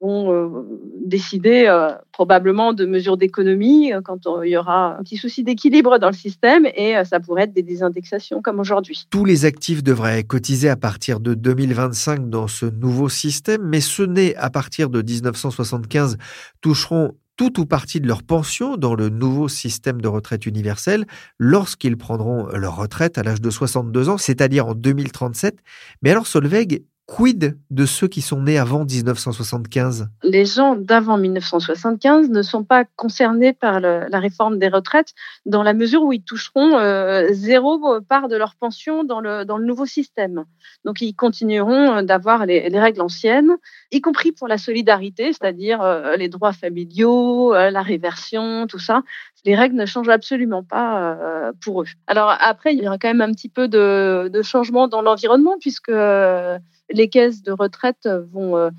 vont 0.00 0.64
décider 1.04 1.66
probablement 2.12 2.72
de 2.72 2.86
mesures 2.86 3.16
d'économie 3.16 3.92
quand 4.04 4.28
il 4.44 4.50
y 4.50 4.56
aura 4.56 4.96
un 4.96 5.02
petit 5.02 5.16
souci 5.16 5.42
d'équilibre 5.42 5.98
dans 5.98 6.06
le 6.06 6.14
système 6.14 6.66
et 6.66 6.94
ça 7.04 7.18
pourrait 7.18 7.44
être 7.44 7.52
des 7.52 7.64
désindexations 7.64 8.40
comme 8.40 8.60
aujourd'hui. 8.60 9.06
Tous 9.10 9.24
les 9.24 9.44
actifs 9.44 9.82
devraient 9.82 10.22
cotiser 10.22 10.68
à 10.68 10.76
partir 10.76 11.18
de 11.18 11.34
2025 11.34 12.30
dans 12.30 12.46
ce 12.46 12.66
nouveau 12.66 13.08
système, 13.08 13.62
mais 13.64 13.80
ceux 13.80 14.06
nés 14.06 14.36
à 14.36 14.50
partir 14.50 14.88
de 14.88 15.02
1975 15.02 16.16
toucheront 16.60 17.14
tout 17.38 17.60
ou 17.60 17.66
partie 17.66 18.00
de 18.00 18.08
leur 18.08 18.24
pension 18.24 18.76
dans 18.76 18.96
le 18.96 19.08
nouveau 19.08 19.48
système 19.48 20.02
de 20.02 20.08
retraite 20.08 20.44
universelle 20.44 21.06
lorsqu'ils 21.38 21.96
prendront 21.96 22.48
leur 22.48 22.76
retraite 22.76 23.16
à 23.16 23.22
l'âge 23.22 23.40
de 23.40 23.48
62 23.48 24.08
ans, 24.08 24.18
c'est-à-dire 24.18 24.66
en 24.66 24.74
2037. 24.74 25.60
Mais 26.02 26.10
alors 26.10 26.26
Solveig, 26.26 26.82
Quid 27.08 27.58
de 27.70 27.86
ceux 27.86 28.06
qui 28.06 28.20
sont 28.20 28.42
nés 28.42 28.58
avant 28.58 28.84
1975 28.84 30.08
Les 30.24 30.44
gens 30.44 30.76
d'avant 30.76 31.16
1975 31.16 32.28
ne 32.28 32.42
sont 32.42 32.64
pas 32.64 32.84
concernés 32.96 33.54
par 33.54 33.80
la 33.80 34.20
réforme 34.20 34.58
des 34.58 34.68
retraites 34.68 35.14
dans 35.46 35.62
la 35.62 35.72
mesure 35.72 36.02
où 36.02 36.12
ils 36.12 36.22
toucheront 36.22 36.76
euh, 36.76 37.28
zéro 37.30 37.98
part 38.02 38.28
de 38.28 38.36
leur 38.36 38.56
pension 38.56 39.04
dans 39.04 39.20
le, 39.20 39.46
dans 39.46 39.56
le 39.56 39.64
nouveau 39.64 39.86
système. 39.86 40.44
Donc 40.84 41.00
ils 41.00 41.14
continueront 41.14 41.94
euh, 41.94 42.02
d'avoir 42.02 42.44
les, 42.44 42.68
règles 42.78 43.00
anciennes, 43.00 43.56
y 43.90 44.02
compris 44.02 44.32
pour 44.32 44.46
la 44.46 44.58
solidarité, 44.58 45.32
c'est-à-dire 45.32 45.80
euh, 45.80 46.14
les 46.16 46.28
droits 46.28 46.52
familiaux, 46.52 47.54
la 47.54 47.82
réversion, 47.82 48.66
tout 48.66 48.78
ça. 48.78 49.02
Les 49.46 49.56
règles 49.56 49.76
ne 49.76 49.86
changent 49.86 50.10
absolument 50.10 50.62
pas 50.62 51.16
pour 51.62 51.82
eux. 51.82 51.86
Alors 52.06 52.34
après, 52.38 52.74
il 52.74 52.82
y 52.82 52.86
aura 52.86 52.98
quand 52.98 53.08
même 53.08 53.22
un 53.22 53.32
petit 53.32 53.48
peu 53.48 53.66
de, 53.66 54.28
de 54.30 54.42
changement 54.42 54.88
dans 54.88 55.00
l'environnement 55.00 55.56
puisque 55.58 55.90
les 56.90 57.08
caisses 57.08 57.42
de 57.42 57.52
retraite 57.52 58.08
vont 58.32 58.56
euh, 58.56 58.70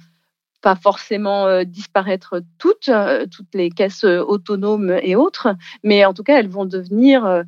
pas 0.61 0.75
forcément 0.75 1.47
euh, 1.47 1.63
disparaître 1.63 2.41
toutes, 2.57 2.89
euh, 2.89 3.25
toutes 3.31 3.53
les 3.53 3.69
caisses 3.69 4.03
autonomes 4.03 4.97
et 5.01 5.15
autres, 5.15 5.55
mais 5.83 6.03
en 6.03 6.13
tout 6.13 6.23
cas, 6.23 6.37
elles 6.37 6.49
vont 6.49 6.65
devenir 6.65 7.43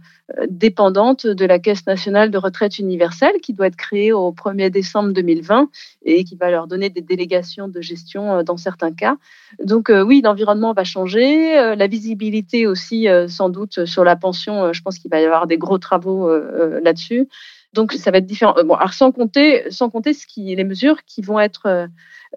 dépendantes 0.48 1.28
de 1.28 1.46
la 1.46 1.60
Caisse 1.60 1.86
nationale 1.86 2.32
de 2.32 2.38
retraite 2.38 2.80
universelle 2.80 3.36
qui 3.42 3.52
doit 3.52 3.68
être 3.68 3.76
créée 3.76 4.14
au 4.14 4.32
1er 4.32 4.70
décembre 4.70 5.12
2020 5.12 5.70
et 6.06 6.24
qui 6.24 6.38
va 6.38 6.50
leur 6.50 6.68
donner 6.68 6.90
des 6.90 7.02
délégations 7.02 7.68
de 7.68 7.82
gestion 7.82 8.42
dans 8.44 8.56
certains 8.56 8.94
cas. 8.94 9.18
Donc 9.62 9.92
oui, 9.94 10.22
l'environnement 10.24 10.72
va 10.72 10.86
changer, 10.86 11.76
la 11.76 11.88
visibilité 11.88 12.66
aussi 12.66 13.08
sans 13.28 13.50
doute 13.50 13.84
sur 13.86 14.06
la 14.06 14.16
pension, 14.16 14.72
je 14.72 14.82
pense 14.82 15.00
qu'il 15.00 15.12
va 15.12 15.20
y 15.20 15.26
avoir 15.26 15.48
des 15.48 15.58
gros 15.58 15.80
travaux 15.80 16.32
là-dessus. 16.82 17.28
Donc 17.74 17.94
ça 17.94 18.12
va 18.12 18.18
être 18.18 18.26
différent. 18.26 18.56
Euh, 18.58 18.64
bon, 18.64 18.76
alors 18.76 18.94
sans 18.94 19.12
compter, 19.12 19.70
sans 19.72 19.90
compter 19.90 20.14
ce 20.14 20.28
qui, 20.28 20.56
les 20.56 20.64
mesures 20.64 21.04
qui 21.06 21.22
vont 21.22 21.40
être 21.40 21.66
euh, 21.68 21.88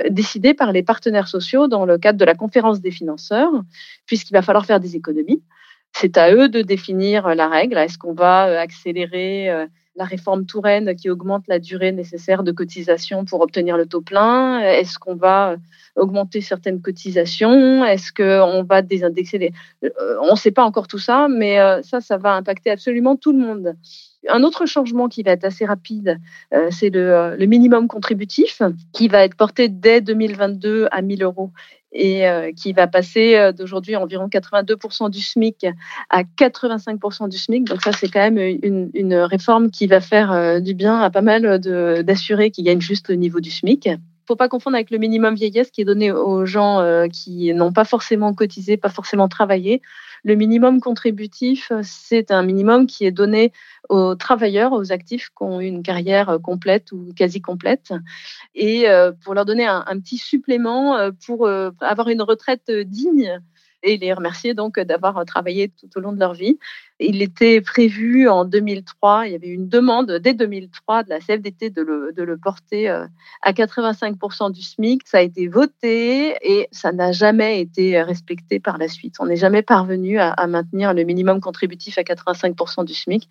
décidées 0.09 0.55
par 0.55 0.73
les 0.73 0.83
partenaires 0.83 1.29
sociaux 1.29 1.67
dans 1.67 1.85
le 1.85 1.99
cadre 1.99 2.19
de 2.19 2.25
la 2.25 2.35
conférence 2.35 2.81
des 2.81 2.91
financeurs, 2.91 3.51
puisqu'il 4.07 4.35
va 4.35 4.43
falloir 4.43 4.67
faire 4.67 4.81
des 4.81 4.97
économies. 4.97 5.43
C'est 5.93 6.19
à 6.19 6.33
eux 6.35 6.49
de 6.49 6.63
définir 6.63 7.35
la 7.35 7.49
règle. 7.49 7.79
Est-ce 7.79 7.99
qu'on 7.99 8.15
va 8.15 8.49
euh, 8.49 8.59
accélérer 8.59 9.49
la 9.97 10.05
réforme 10.05 10.45
Touraine 10.45 10.97
qui 10.97 11.09
augmente 11.09 11.45
la 11.47 11.61
durée 11.61 11.93
nécessaire 11.93 12.43
de 12.43 12.51
cotisation 12.51 13.25
pour 13.25 13.41
obtenir 13.41 13.77
le 13.77 13.87
taux 13.87 14.01
plein? 14.01 14.59
Est-ce 14.61 14.99
qu'on 14.99 15.15
va 15.15 15.57
augmenter 15.95 16.41
certaines 16.41 16.83
cotisations? 16.83 17.85
Est-ce 17.85 18.13
qu'on 18.13 18.65
va 18.65 18.83
désindexer 18.83 19.39
les... 19.39 19.53
On 20.21 20.33
ne 20.33 20.37
sait 20.37 20.51
pas 20.51 20.65
encore 20.65 20.89
tout 20.89 20.99
ça, 20.99 21.29
mais 21.29 21.59
ça, 21.85 22.01
ça 22.01 22.17
va 22.17 22.35
impacter 22.35 22.73
absolument 22.73 23.15
tout 23.15 23.31
le 23.31 23.39
monde. 23.39 23.77
Un 24.29 24.43
autre 24.43 24.67
changement 24.67 25.09
qui 25.09 25.23
va 25.23 25.33
être 25.33 25.45
assez 25.45 25.65
rapide, 25.65 26.19
euh, 26.53 26.69
c'est 26.71 26.95
euh, 26.95 27.37
le, 27.37 27.47
minimum 27.47 27.89
contributif 27.89 28.63
qui 28.93 29.09
va 29.09 29.25
être 29.25 29.37
porté 29.37 29.69
dès 29.69 30.01
2022 30.01 30.89
à 30.91 31.03
1000 31.03 31.23
euros 31.23 31.51
et 31.93 32.27
euh, 32.27 32.51
qui 32.53 32.73
va 32.73 32.87
passer 32.87 33.53
d'aujourd'hui 33.57 33.95
environ 33.97 34.27
82% 34.27 35.11
du 35.11 35.21
SMIC 35.21 35.67
à 36.11 36.23
85% 36.23 37.29
du 37.29 37.39
SMIC. 37.39 37.65
Donc 37.65 37.83
ça, 37.83 37.93
c'est 37.93 38.09
quand 38.09 38.31
même 38.31 38.39
une, 38.39 39.15
réforme 39.15 39.71
qui 39.71 39.87
va 39.87 40.01
faire 40.01 40.61
du 40.61 40.75
bien 40.75 40.99
à 40.99 41.11
pas 41.11 41.23
mal 41.23 41.59
d'assurés 41.61 42.51
qui 42.51 42.63
gagnent 42.63 42.81
juste 42.81 43.09
le 43.09 43.15
niveau 43.15 43.41
du 43.41 43.51
SMIC 43.51 43.89
faut 44.27 44.37
pas 44.37 44.49
confondre 44.49 44.77
avec 44.77 44.91
le 44.91 44.99
minimum 44.99 45.35
vieillesse 45.35 45.71
qui 45.71 45.83
est 45.83 45.85
donné 45.85 46.13
aux 46.13 46.47
gens 46.47 46.83
qui 47.13 47.53
n'ont 47.53 47.73
pas 47.73 47.85
forcément 47.85 48.33
cotisé, 48.35 48.77
pas 48.77 48.89
forcément 48.89 49.29
travaillé. 49.29 49.83
Le 50.25 50.35
minimum 50.37 50.81
contributif, 50.81 51.71
c'est 51.83 52.31
un 52.31 52.43
minimum 52.43 52.87
qui 52.87 53.05
est 53.05 53.11
donné 53.11 53.53
aux 53.91 54.15
travailleurs, 54.15 54.73
aux 54.73 54.91
actifs 54.91 55.29
qui 55.29 55.43
ont 55.43 55.61
une 55.61 55.83
carrière 55.83 56.39
complète 56.43 56.93
ou 56.93 57.13
quasi 57.15 57.43
complète, 57.43 57.93
et 58.55 58.89
euh, 58.89 59.13
pour 59.13 59.35
leur 59.35 59.45
donner 59.45 59.67
un, 59.67 59.99
petit 60.01 60.17
supplément 60.17 60.97
euh, 60.97 61.11
pour 61.27 61.47
euh, 61.47 61.71
avoir 61.81 62.09
une 62.09 62.23
retraite 62.23 62.71
digne 62.71 63.41
et 63.85 63.97
les 63.99 64.13
remercier 64.13 64.55
donc 64.55 64.81
d'avoir 64.81 65.25
travaillé 65.25 65.69
tout 65.69 65.89
au 65.97 66.01
long 66.01 66.13
de 66.13 66.19
leur 66.19 66.35
vie. 66.35 66.59
Il 66.99 67.23
était 67.23 67.61
prévu 67.61 68.29
en 68.29 68.45
2003, 68.45 69.27
il 69.27 69.33
y 69.33 69.35
avait 69.35 69.49
une 69.49 69.69
demande 69.69 70.11
dès 70.23 70.33
2003 70.33 71.05
de 71.05 71.11
la 71.11 71.21
CFDT 71.21 71.71
de 71.71 71.83
le, 71.83 72.37
porter 72.37 72.89
à 72.89 73.53
85% 73.53 74.53
du 74.53 74.63
SMIC. 74.63 75.03
Ça 75.07 75.19
a 75.19 75.21
été 75.21 75.49
voté 75.49 76.35
et 76.43 76.69
ça 76.73 76.93
n'a 76.93 77.13
jamais 77.13 77.61
été 77.61 78.01
respecté 78.03 78.61
par 78.61 78.79
la 78.79 78.89
suite. 78.89 79.17
On 79.19 79.27
n'est 79.27 79.37
jamais 79.37 79.63
parvenu 79.63 80.19
à, 80.19 80.31
à 80.31 80.47
maintenir 80.47 80.95
le 80.95 81.05
minimum 81.05 81.41
contributif 81.41 81.99
à 81.99 82.03
85% 82.03 82.85
du 82.85 82.95
SMIC 82.95 83.29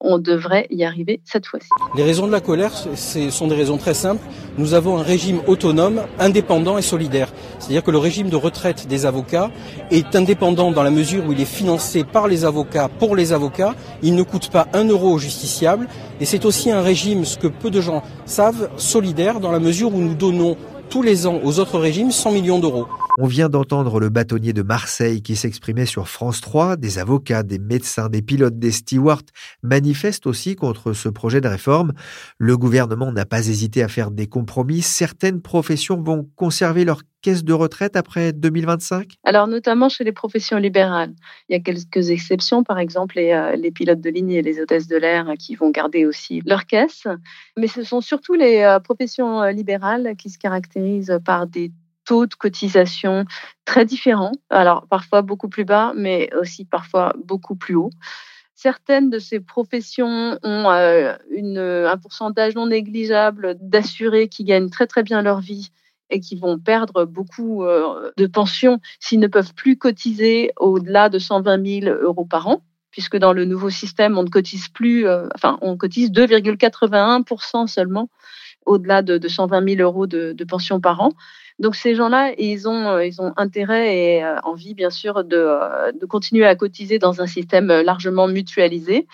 on 0.00 0.18
devrait 0.18 0.66
y 0.70 0.84
arriver 0.84 1.20
cette 1.24 1.46
fois-ci. 1.46 1.68
Les 1.96 2.02
raisons 2.02 2.26
de 2.26 2.32
la 2.32 2.40
colère 2.40 2.72
ce 2.72 3.30
sont 3.30 3.48
des 3.48 3.54
raisons 3.54 3.78
très 3.78 3.94
simples. 3.94 4.22
Nous 4.58 4.74
avons 4.74 4.98
un 4.98 5.02
régime 5.02 5.40
autonome, 5.46 6.02
indépendant 6.18 6.78
et 6.78 6.82
solidaire. 6.82 7.32
C'est-à-dire 7.66 7.82
que 7.82 7.90
le 7.90 7.98
régime 7.98 8.28
de 8.28 8.36
retraite 8.36 8.86
des 8.86 9.06
avocats 9.06 9.50
est 9.90 10.14
indépendant 10.14 10.70
dans 10.70 10.84
la 10.84 10.92
mesure 10.92 11.26
où 11.26 11.32
il 11.32 11.40
est 11.40 11.44
financé 11.44 12.04
par 12.04 12.28
les 12.28 12.44
avocats 12.44 12.88
pour 12.88 13.16
les 13.16 13.32
avocats. 13.32 13.74
Il 14.04 14.14
ne 14.14 14.22
coûte 14.22 14.50
pas 14.50 14.68
un 14.72 14.84
euro 14.84 15.10
au 15.10 15.18
justiciable. 15.18 15.88
Et 16.20 16.26
c'est 16.26 16.44
aussi 16.44 16.70
un 16.70 16.80
régime, 16.80 17.24
ce 17.24 17.36
que 17.36 17.48
peu 17.48 17.70
de 17.70 17.80
gens 17.80 18.04
savent, 18.24 18.70
solidaire 18.76 19.40
dans 19.40 19.50
la 19.50 19.58
mesure 19.58 19.92
où 19.92 19.98
nous 19.98 20.14
donnons 20.14 20.56
tous 20.90 21.02
les 21.02 21.26
ans 21.26 21.40
aux 21.42 21.58
autres 21.58 21.80
régimes 21.80 22.12
100 22.12 22.30
millions 22.30 22.60
d'euros. 22.60 22.86
On 23.18 23.26
vient 23.26 23.48
d'entendre 23.48 23.98
le 23.98 24.10
bâtonnier 24.10 24.52
de 24.52 24.60
Marseille 24.60 25.22
qui 25.22 25.36
s'exprimait 25.36 25.86
sur 25.86 26.06
France 26.06 26.42
3. 26.42 26.76
Des 26.76 26.98
avocats, 26.98 27.42
des 27.42 27.58
médecins, 27.58 28.10
des 28.10 28.20
pilotes, 28.20 28.58
des 28.58 28.70
stewards 28.70 29.22
manifestent 29.62 30.26
aussi 30.26 30.54
contre 30.54 30.92
ce 30.92 31.08
projet 31.08 31.40
de 31.40 31.48
réforme. 31.48 31.94
Le 32.36 32.58
gouvernement 32.58 33.12
n'a 33.12 33.24
pas 33.24 33.48
hésité 33.48 33.82
à 33.82 33.88
faire 33.88 34.10
des 34.10 34.26
compromis. 34.26 34.82
Certaines 34.82 35.40
professions 35.40 36.02
vont 36.02 36.28
conserver 36.36 36.84
leur 36.84 37.00
caisse 37.22 37.42
de 37.42 37.54
retraite 37.54 37.96
après 37.96 38.34
2025 38.34 39.14
Alors 39.24 39.48
notamment 39.48 39.88
chez 39.88 40.04
les 40.04 40.12
professions 40.12 40.58
libérales. 40.58 41.14
Il 41.48 41.54
y 41.54 41.56
a 41.56 41.60
quelques 41.60 42.10
exceptions, 42.10 42.64
par 42.64 42.78
exemple 42.78 43.16
les, 43.16 43.32
euh, 43.32 43.56
les 43.56 43.70
pilotes 43.70 44.02
de 44.02 44.10
ligne 44.10 44.32
et 44.32 44.42
les 44.42 44.60
hôtesses 44.60 44.88
de 44.88 44.96
l'air 44.96 45.32
qui 45.38 45.54
vont 45.54 45.70
garder 45.70 46.04
aussi 46.04 46.42
leur 46.44 46.66
caisse. 46.66 47.08
Mais 47.56 47.66
ce 47.66 47.82
sont 47.82 48.02
surtout 48.02 48.34
les 48.34 48.60
euh, 48.60 48.78
professions 48.78 49.40
euh, 49.40 49.52
libérales 49.52 50.16
qui 50.18 50.28
se 50.28 50.38
caractérisent 50.38 51.18
par 51.24 51.46
des 51.46 51.72
taux 52.06 52.26
de 52.26 52.34
cotisation 52.34 53.24
très 53.64 53.84
différents. 53.84 54.32
Alors 54.50 54.86
parfois 54.88 55.22
beaucoup 55.22 55.48
plus 55.48 55.64
bas, 55.64 55.92
mais 55.96 56.30
aussi 56.40 56.64
parfois 56.64 57.12
beaucoup 57.24 57.56
plus 57.56 57.74
haut. 57.74 57.90
Certaines 58.54 59.10
de 59.10 59.18
ces 59.18 59.40
professions 59.40 60.38
ont 60.42 60.70
euh, 60.70 61.14
une, 61.30 61.58
un 61.58 61.98
pourcentage 61.98 62.54
non 62.54 62.68
négligeable 62.68 63.56
d'assurés 63.60 64.28
qui 64.28 64.44
gagnent 64.44 64.70
très 64.70 64.86
très 64.86 65.02
bien 65.02 65.20
leur 65.20 65.40
vie 65.40 65.70
et 66.08 66.20
qui 66.20 66.36
vont 66.36 66.58
perdre 66.58 67.04
beaucoup 67.04 67.64
euh, 67.64 68.12
de 68.16 68.26
pensions 68.26 68.80
s'ils 69.00 69.20
ne 69.20 69.26
peuvent 69.26 69.52
plus 69.54 69.76
cotiser 69.76 70.52
au-delà 70.58 71.08
de 71.08 71.18
120 71.18 71.82
000 71.82 71.96
euros 72.02 72.24
par 72.24 72.46
an 72.48 72.62
puisque 72.96 73.18
dans 73.18 73.34
le 73.34 73.44
nouveau 73.44 73.68
système, 73.68 74.16
on 74.16 74.22
ne 74.22 74.30
cotise 74.30 74.68
plus, 74.68 75.06
euh, 75.06 75.28
enfin, 75.34 75.58
on 75.60 75.76
cotise 75.76 76.10
2,81% 76.10 77.66
seulement 77.66 78.08
au-delà 78.64 79.02
de, 79.02 79.18
de, 79.18 79.28
120 79.28 79.76
000 79.76 79.82
euros 79.82 80.06
de, 80.06 80.32
de 80.32 80.44
pension 80.44 80.80
par 80.80 81.02
an. 81.02 81.12
Donc 81.58 81.74
ces 81.74 81.94
gens-là, 81.94 82.34
ils 82.38 82.68
ont, 82.68 82.88
euh, 82.88 83.06
ils 83.06 83.22
ont 83.22 83.32
intérêt 83.36 83.96
et 83.96 84.24
euh, 84.24 84.38
envie, 84.42 84.74
bien 84.74 84.90
sûr, 84.90 85.16
euh, 85.18 85.92
de 85.92 86.06
continuer 86.06 86.46
à 86.46 86.54
cotiser 86.54 86.98
dans 86.98 87.22
un 87.22 87.26
système 87.26 87.68
largement 87.68 88.28
mutualisé 88.28 89.06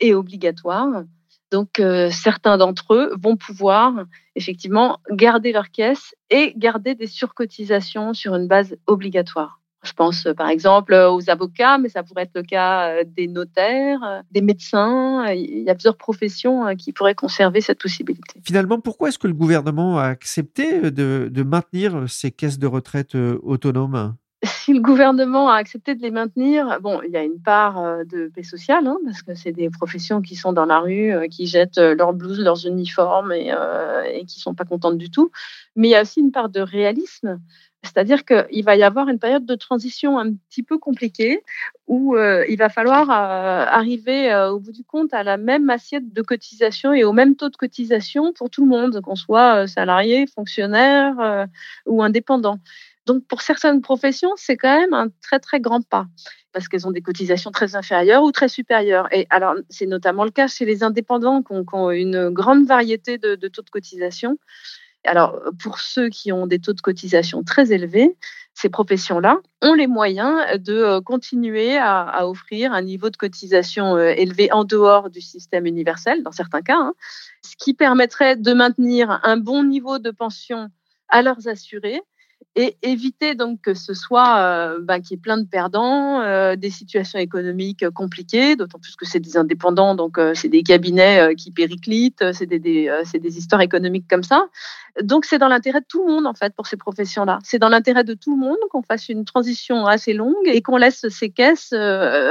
et 0.00 0.14
obligatoire. 0.14 1.04
Donc 1.50 1.82
certains 2.10 2.56
d'entre 2.56 2.94
eux 2.94 3.14
vont 3.22 3.36
pouvoir 3.36 4.06
effectivement 4.36 5.00
garder 5.10 5.52
leur 5.52 5.70
caisse 5.70 6.14
et 6.30 6.54
garder 6.56 6.94
des 6.94 7.06
surcotisations 7.06 8.14
sur 8.14 8.34
une 8.34 8.48
base 8.48 8.74
obligatoire. 8.86 9.61
Je 9.84 9.92
pense 9.92 10.28
par 10.36 10.48
exemple 10.48 10.94
aux 10.94 11.28
avocats, 11.28 11.78
mais 11.78 11.88
ça 11.88 12.02
pourrait 12.02 12.22
être 12.22 12.36
le 12.36 12.42
cas 12.42 13.02
des 13.04 13.26
notaires, 13.26 14.22
des 14.30 14.40
médecins. 14.40 15.28
Il 15.32 15.62
y 15.62 15.70
a 15.70 15.74
plusieurs 15.74 15.96
professions 15.96 16.76
qui 16.76 16.92
pourraient 16.92 17.14
conserver 17.14 17.60
cette 17.60 17.80
possibilité. 17.80 18.40
Finalement, 18.44 18.80
pourquoi 18.80 19.08
est-ce 19.08 19.18
que 19.18 19.26
le 19.26 19.34
gouvernement 19.34 19.98
a 19.98 20.04
accepté 20.04 20.90
de, 20.90 21.28
de 21.30 21.42
maintenir 21.42 22.08
ces 22.08 22.30
caisses 22.30 22.58
de 22.58 22.66
retraite 22.66 23.16
autonomes? 23.42 24.14
si 24.64 24.72
le 24.72 24.80
gouvernement 24.80 25.48
a 25.48 25.54
accepté 25.54 25.94
de 25.94 26.02
les 26.02 26.10
maintenir, 26.10 26.80
bon, 26.80 27.00
il 27.02 27.12
y 27.12 27.16
a 27.16 27.22
une 27.22 27.40
part 27.40 28.04
de 28.04 28.28
paix 28.34 28.42
sociale, 28.42 28.86
hein, 28.86 28.98
parce 29.04 29.22
que 29.22 29.34
c'est 29.34 29.52
des 29.52 29.70
professions 29.70 30.20
qui 30.20 30.34
sont 30.34 30.52
dans 30.52 30.66
la 30.66 30.80
rue, 30.80 31.12
qui 31.30 31.46
jettent 31.46 31.78
leurs 31.78 32.12
blouses, 32.12 32.40
leurs 32.40 32.66
uniformes 32.66 33.32
et, 33.32 33.52
euh, 33.52 34.02
et 34.02 34.24
qui 34.24 34.40
sont 34.40 34.54
pas 34.54 34.64
contentes 34.64 34.98
du 34.98 35.10
tout. 35.10 35.30
Mais 35.76 35.88
il 35.88 35.90
y 35.92 35.94
a 35.94 36.02
aussi 36.02 36.20
une 36.20 36.32
part 36.32 36.48
de 36.48 36.60
réalisme. 36.60 37.40
C'est-à-dire 37.84 38.24
qu'il 38.24 38.64
va 38.64 38.76
y 38.76 38.84
avoir 38.84 39.08
une 39.08 39.18
période 39.18 39.44
de 39.44 39.54
transition 39.56 40.18
un 40.18 40.32
petit 40.32 40.62
peu 40.62 40.78
compliquée 40.78 41.42
où 41.88 42.16
euh, 42.16 42.44
il 42.48 42.56
va 42.56 42.68
falloir 42.68 43.10
euh, 43.10 43.66
arriver 43.68 44.32
euh, 44.32 44.52
au 44.52 44.60
bout 44.60 44.70
du 44.70 44.84
compte 44.84 45.12
à 45.12 45.24
la 45.24 45.36
même 45.36 45.68
assiette 45.68 46.12
de 46.12 46.22
cotisation 46.22 46.92
et 46.92 47.02
au 47.02 47.12
même 47.12 47.34
taux 47.34 47.48
de 47.48 47.56
cotisation 47.56 48.32
pour 48.32 48.50
tout 48.50 48.62
le 48.62 48.68
monde, 48.68 49.00
qu'on 49.00 49.16
soit 49.16 49.66
salarié, 49.66 50.26
fonctionnaire 50.28 51.48
ou 51.86 52.02
indépendant. 52.02 52.58
Donc 53.06 53.26
pour 53.26 53.42
certaines 53.42 53.80
professions, 53.80 54.30
c'est 54.36 54.56
quand 54.56 54.78
même 54.78 54.94
un 54.94 55.08
très 55.20 55.40
très 55.40 55.60
grand 55.60 55.82
pas 55.82 56.06
parce 56.52 56.68
qu'elles 56.68 56.86
ont 56.86 56.92
des 56.92 57.02
cotisations 57.02 57.50
très 57.50 57.74
inférieures 57.76 58.22
ou 58.22 58.30
très 58.30 58.48
supérieures. 58.48 59.08
Et 59.12 59.26
alors 59.30 59.54
c'est 59.70 59.86
notamment 59.86 60.24
le 60.24 60.30
cas 60.30 60.48
chez 60.48 60.64
les 60.64 60.82
indépendants 60.82 61.42
qui 61.42 61.52
ont, 61.74 61.90
une 61.90 62.30
grande 62.30 62.66
variété 62.66 63.18
de, 63.18 63.34
taux 63.48 63.62
de 63.62 63.70
cotisation. 63.70 64.38
Alors, 65.04 65.40
pour 65.60 65.80
ceux 65.80 66.10
qui 66.10 66.30
ont 66.30 66.46
des 66.46 66.60
taux 66.60 66.74
de 66.74 66.80
cotisation 66.80 67.42
très 67.42 67.72
élevés, 67.72 68.16
ces 68.54 68.68
professions-là 68.68 69.38
ont 69.60 69.74
les 69.74 69.88
moyens 69.88 70.60
de 70.60 70.74
euh, 70.74 71.00
continuer 71.00 71.76
à, 71.76 72.02
à, 72.02 72.26
offrir 72.26 72.72
un 72.72 72.82
niveau 72.82 73.10
de 73.10 73.16
cotisation 73.16 73.96
euh, 73.96 74.10
élevé 74.10 74.52
en 74.52 74.62
dehors 74.62 75.10
du 75.10 75.20
système 75.20 75.66
universel, 75.66 76.22
dans 76.22 76.30
certains 76.30 76.62
cas, 76.62 76.76
hein, 76.76 76.94
ce 77.44 77.56
qui 77.56 77.74
permettrait 77.74 78.36
de 78.36 78.52
maintenir 78.52 79.18
un 79.24 79.38
bon 79.38 79.64
niveau 79.64 79.98
de 79.98 80.12
pension 80.12 80.68
à 81.08 81.22
leurs 81.22 81.48
assurés 81.48 82.00
et 82.54 82.76
éviter 82.82 83.34
donc 83.34 83.62
que 83.62 83.72
ce 83.72 83.94
soit 83.94 84.38
euh, 84.38 84.78
bah, 84.80 85.00
qu'il 85.00 85.12
y 85.12 85.14
ait 85.14 85.22
plein 85.22 85.38
de 85.38 85.46
perdants, 85.46 86.20
euh, 86.20 86.54
des 86.54 86.68
situations 86.70 87.18
économiques 87.18 87.88
compliquées, 87.90 88.56
d'autant 88.56 88.78
plus 88.78 88.94
que 88.94 89.06
c'est 89.06 89.20
des 89.20 89.38
indépendants, 89.38 89.94
donc 89.94 90.18
euh, 90.18 90.34
c'est 90.34 90.48
des 90.48 90.62
cabinets 90.62 91.20
euh, 91.20 91.34
qui 91.34 91.50
périclitent, 91.50 92.32
c'est 92.32 92.46
des, 92.46 92.58
des 92.58 92.88
euh, 92.88 93.02
c'est 93.04 93.18
des 93.18 93.38
histoires 93.38 93.62
économiques 93.62 94.06
comme 94.08 94.22
ça. 94.22 94.48
Donc 95.02 95.24
c'est 95.24 95.38
dans 95.38 95.48
l'intérêt 95.48 95.80
de 95.80 95.86
tout 95.88 96.06
le 96.06 96.12
monde 96.12 96.26
en 96.26 96.34
fait 96.34 96.54
pour 96.54 96.66
ces 96.66 96.76
professions-là. 96.76 97.38
C'est 97.42 97.58
dans 97.58 97.70
l'intérêt 97.70 98.04
de 98.04 98.14
tout 98.14 98.36
le 98.36 98.40
monde 98.40 98.58
qu'on 98.70 98.82
fasse 98.82 99.08
une 99.08 99.24
transition 99.24 99.86
assez 99.86 100.12
longue 100.12 100.34
et 100.44 100.60
qu'on 100.60 100.76
laisse 100.76 101.08
ces 101.08 101.30
caisses 101.30 101.70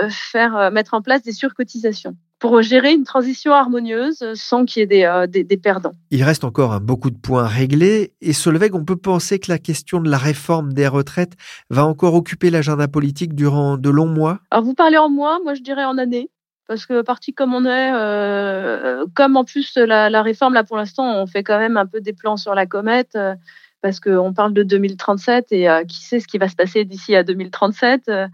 faire 0.09 0.71
mettre 0.71 0.93
en 0.93 1.01
place 1.01 1.23
des 1.23 1.31
surcotisations 1.31 2.15
pour 2.41 2.61
gérer 2.63 2.91
une 2.91 3.05
transition 3.05 3.53
harmonieuse 3.53 4.33
sans 4.33 4.65
qu'il 4.65 4.81
y 4.81 4.83
ait 4.83 4.87
des, 4.87 5.03
euh, 5.03 5.27
des, 5.27 5.43
des, 5.43 5.57
perdants. 5.57 5.93
Il 6.09 6.23
reste 6.23 6.43
encore 6.43 6.73
un 6.73 6.79
beaucoup 6.79 7.11
de 7.11 7.17
points 7.17 7.47
réglés 7.47 8.13
et 8.19 8.33
Solveig, 8.33 8.71
on 8.73 8.83
peut 8.83 8.97
penser 8.97 9.39
que 9.39 9.49
la 9.49 9.59
question 9.59 10.01
de 10.01 10.09
la 10.09 10.17
réforme 10.17 10.73
des 10.73 10.87
retraites 10.87 11.33
va 11.69 11.85
encore 11.85 12.15
occuper 12.15 12.49
l'agenda 12.49 12.87
politique 12.87 13.35
durant 13.35 13.77
de 13.77 13.89
longs 13.89 14.07
mois? 14.07 14.39
Alors 14.49 14.65
vous 14.65 14.73
parlez 14.73 14.97
en 14.97 15.07
mois, 15.09 15.39
moi 15.43 15.53
je 15.53 15.61
dirais 15.61 15.85
en 15.85 15.97
années. 15.97 16.29
Parce 16.67 16.85
que 16.85 17.01
parti 17.01 17.33
comme 17.33 17.53
on 17.53 17.65
est, 17.65 17.91
euh, 17.93 19.05
comme 19.13 19.35
en 19.35 19.43
plus 19.43 19.75
la, 19.75 20.09
la, 20.09 20.21
réforme, 20.21 20.53
là 20.53 20.63
pour 20.63 20.77
l'instant, 20.77 21.21
on 21.21 21.27
fait 21.27 21.43
quand 21.43 21.59
même 21.59 21.77
un 21.77 21.85
peu 21.85 22.01
des 22.01 22.13
plans 22.13 22.37
sur 22.37 22.55
la 22.55 22.65
comète, 22.65 23.15
euh, 23.15 23.35
parce 23.81 23.99
qu'on 23.99 24.33
parle 24.33 24.53
de 24.53 24.63
2037 24.63 25.51
et 25.51 25.69
euh, 25.69 25.83
qui 25.83 26.01
sait 26.01 26.19
ce 26.19 26.27
qui 26.27 26.37
va 26.37 26.47
se 26.47 26.55
passer 26.55 26.85
d'ici 26.85 27.15
à 27.15 27.23
2037 27.23 28.03
euh, 28.09 28.27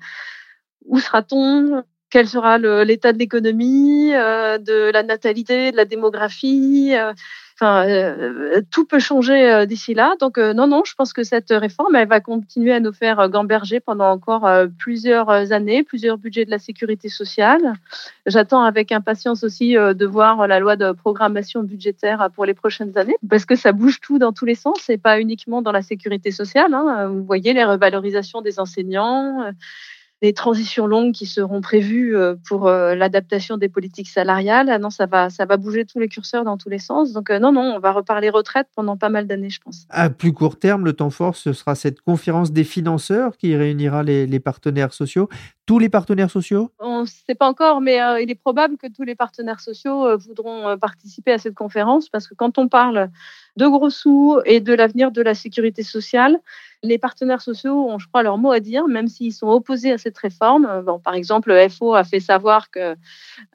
Où 0.86 1.00
sera-t-on? 1.00 1.84
Quel 2.10 2.28
sera 2.28 2.58
l'état 2.58 3.14
de 3.14 3.18
l'économie, 3.18 4.14
euh, 4.14 4.58
de 4.58 4.92
la 4.92 5.04
natalité, 5.04 5.72
de 5.72 5.78
la 5.78 5.86
démographie. 5.86 6.94
Euh, 6.96 7.14
enfin, 7.60 7.88
euh, 7.88 8.62
tout 8.72 8.86
peut 8.86 9.00
changer 9.00 9.52
euh, 9.52 9.66
d'ici 9.66 9.94
là. 9.94 10.16
Donc, 10.20 10.38
euh, 10.38 10.54
non, 10.54 10.68
non, 10.68 10.84
je 10.86 10.94
pense 10.94 11.12
que 11.12 11.24
cette 11.24 11.50
réforme, 11.50 11.96
elle 11.96 12.08
va 12.08 12.20
continuer 12.20 12.72
à 12.72 12.80
nous 12.80 12.94
faire 12.94 13.28
gamberger 13.30 13.80
pendant 13.80 14.12
encore 14.12 14.48
plusieurs 14.78 15.30
années, 15.52 15.84
plusieurs 15.84 16.18
budgets 16.18 16.46
de 16.46 16.52
la 16.52 16.60
sécurité 16.60 17.10
sociale. 17.10 17.74
J'attends 18.26 18.64
avec 18.64 18.92
impatience 18.92 19.44
aussi 19.44 19.74
de 19.74 20.06
voir 20.06 20.48
la 20.48 20.60
loi 20.60 20.76
de 20.76 20.92
programmation 20.92 21.64
budgétaire 21.64 22.30
pour 22.36 22.46
les 22.46 22.54
prochaines 22.54 22.98
années, 22.98 23.16
parce 23.28 23.46
que 23.46 23.56
ça 23.56 23.72
bouge 23.72 24.00
tout 24.02 24.20
dans 24.20 24.34
tous 24.34 24.46
les 24.46 24.56
sens, 24.56 24.90
et 24.90 24.98
pas 24.98 25.20
uniquement 25.20 25.62
dans 25.62 25.72
la 25.72 25.82
sécurité 25.82 26.32
sociale. 26.32 26.74
Hein. 26.74 27.08
Vous 27.08 27.24
voyez 27.24 27.54
les 27.54 27.64
revalorisations 27.64 28.42
des 28.42 28.60
enseignants 28.60 29.52
des 30.22 30.34
transitions 30.34 30.88
longues 30.88 31.14
qui 31.14 31.26
seront 31.26 31.62
prévues 31.62 32.16
euh, 32.16 32.36
pour 32.48 32.68
euh, 32.68 32.96
l'adaptation 32.96 33.58
des 33.58 33.70
politiques 33.70 34.10
salariales. 34.10 34.70
Ah 34.70 34.80
non, 34.80 34.90
ça 34.90 35.06
va, 35.06 35.30
ça 35.30 35.46
va 35.46 35.58
bouger 35.58 35.86
tous 35.86 36.00
les 36.00 36.08
curseurs 36.08 36.44
dans 36.44 36.58
tous 36.58 36.70
les 36.70 36.80
sens. 36.80 37.14
Donc 37.14 37.30
euh, 37.30 37.40
non, 37.40 37.52
non, 37.52 37.74
on 37.76 37.80
va 37.80 37.92
reparler 37.92 38.30
retraite 38.30 38.68
pendant 38.76 38.98
pas 38.98 39.10
mal 39.10 39.28
d'années, 39.28 39.50
je 39.50 39.60
pense. 39.62 39.86
À 39.90 40.10
plus 40.10 40.34
court 40.34 40.58
terme, 40.58 40.86
le 40.86 40.94
temps 40.94 41.12
fort, 41.12 41.36
ce 41.36 41.54
sera 41.54 41.76
cette 41.76 42.02
conférence 42.02 42.52
des 42.52 42.64
financeurs 42.64 43.38
qui 43.38 43.56
réunira 43.56 44.02
les, 44.02 44.26
les 44.26 44.40
partenaires 44.40 44.94
sociaux. 44.94 45.30
Tous 45.68 45.80
les 45.80 45.90
partenaires 45.90 46.32
sociaux? 46.32 46.72
On 46.80 47.02
ne 47.02 47.06
sait 47.06 47.36
pas 47.36 47.46
encore, 47.46 47.82
mais 47.82 48.02
euh, 48.02 48.22
il 48.22 48.32
est 48.32 48.36
probable 48.36 48.78
que 48.78 48.88
tous 48.88 49.04
les 49.04 49.16
partenaires 49.16 49.60
sociaux 49.60 50.06
euh, 50.06 50.16
voudront 50.16 50.66
euh, 50.66 50.78
participer 50.78 51.34
à 51.34 51.40
cette 51.40 51.56
conférence 51.56 52.08
parce 52.08 52.26
que 52.26 52.34
quand 52.36 52.58
on 52.58 52.70
parle 52.70 53.10
de 53.58 53.68
gros 53.68 53.90
sous 53.90 54.40
et 54.46 54.62
de 54.62 54.74
l'avenir 54.74 55.12
de 55.12 55.22
la 55.22 55.34
sécurité 55.34 55.84
sociale, 55.84 56.40
les 56.84 56.98
partenaires 56.98 57.42
sociaux 57.42 57.90
ont, 57.90 58.00
je 58.00 58.08
crois, 58.08 58.24
leur 58.24 58.38
mot 58.38 58.52
à 58.54 58.62
dire, 58.62 58.88
même 58.88 59.10
s'ils 59.10 59.34
sont 59.34 59.50
opposés 59.50 59.92
à 59.92 59.98
cette 59.98 60.18
réforme. 60.18 60.86
Par 61.04 61.16
exemple, 61.16 61.50
le 61.50 61.68
FO 61.68 61.96
a 61.96 62.04
fait 62.06 62.20
savoir 62.20 62.70
que, 62.70 62.96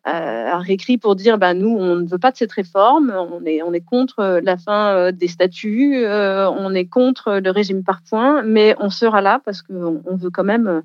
a 0.05 0.59
réécrit 0.59 0.99
pour 0.99 1.15
dire, 1.15 1.39
ben, 1.39 1.55
nous, 1.55 1.71
on 1.71 1.95
ne 1.95 2.07
veut 2.07 2.19
pas 2.19 2.33
de 2.33 2.37
cette 2.37 2.51
réforme, 2.51 3.15
on 3.17 3.45
est, 3.47 3.63
on 3.63 3.73
est 3.73 3.81
contre 3.81 4.41
la 4.43 4.57
fin 4.57 5.13
des 5.13 5.29
statuts, 5.29 6.05
on 6.05 6.75
est 6.75 6.87
contre 6.87 7.35
le 7.35 7.51
régime 7.53 7.85
par 7.85 8.03
points, 8.03 8.43
mais 8.43 8.75
on 8.81 8.91
sera 8.91 9.21
là 9.21 9.41
parce 9.45 9.63
qu'on 9.63 10.03
on 10.05 10.17
veut 10.17 10.31
quand 10.31 10.43
même, 10.43 10.83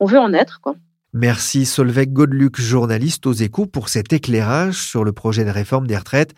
on 0.00 0.06
veut 0.06 0.18
en 0.18 0.34
être. 0.34 0.60
Merci 1.18 1.64
Solveig 1.64 2.08
Godluc, 2.08 2.60
journaliste 2.60 3.26
aux 3.26 3.32
échos, 3.32 3.64
pour 3.64 3.88
cet 3.88 4.12
éclairage 4.12 4.74
sur 4.74 5.02
le 5.02 5.12
projet 5.12 5.46
de 5.46 5.50
réforme 5.50 5.86
des 5.86 5.96
retraites 5.96 6.34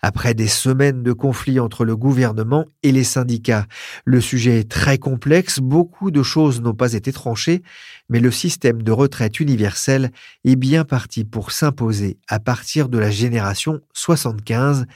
après 0.00 0.32
des 0.32 0.48
semaines 0.48 1.02
de 1.02 1.12
conflits 1.12 1.60
entre 1.60 1.84
le 1.84 1.96
gouvernement 1.96 2.64
et 2.82 2.92
les 2.92 3.04
syndicats. 3.04 3.66
Le 4.06 4.22
sujet 4.22 4.60
est 4.60 4.70
très 4.70 4.96
complexe, 4.96 5.58
beaucoup 5.58 6.10
de 6.10 6.22
choses 6.22 6.62
n'ont 6.62 6.72
pas 6.72 6.94
été 6.94 7.12
tranchées, 7.12 7.62
mais 8.08 8.20
le 8.20 8.30
système 8.30 8.82
de 8.82 8.90
retraite 8.90 9.38
universelle 9.38 10.12
est 10.46 10.56
bien 10.56 10.86
parti 10.86 11.24
pour 11.24 11.52
s'imposer 11.52 12.16
à 12.26 12.40
partir 12.40 12.88
de 12.88 12.96
la 12.96 13.10
génération 13.10 13.82
75 13.92 14.86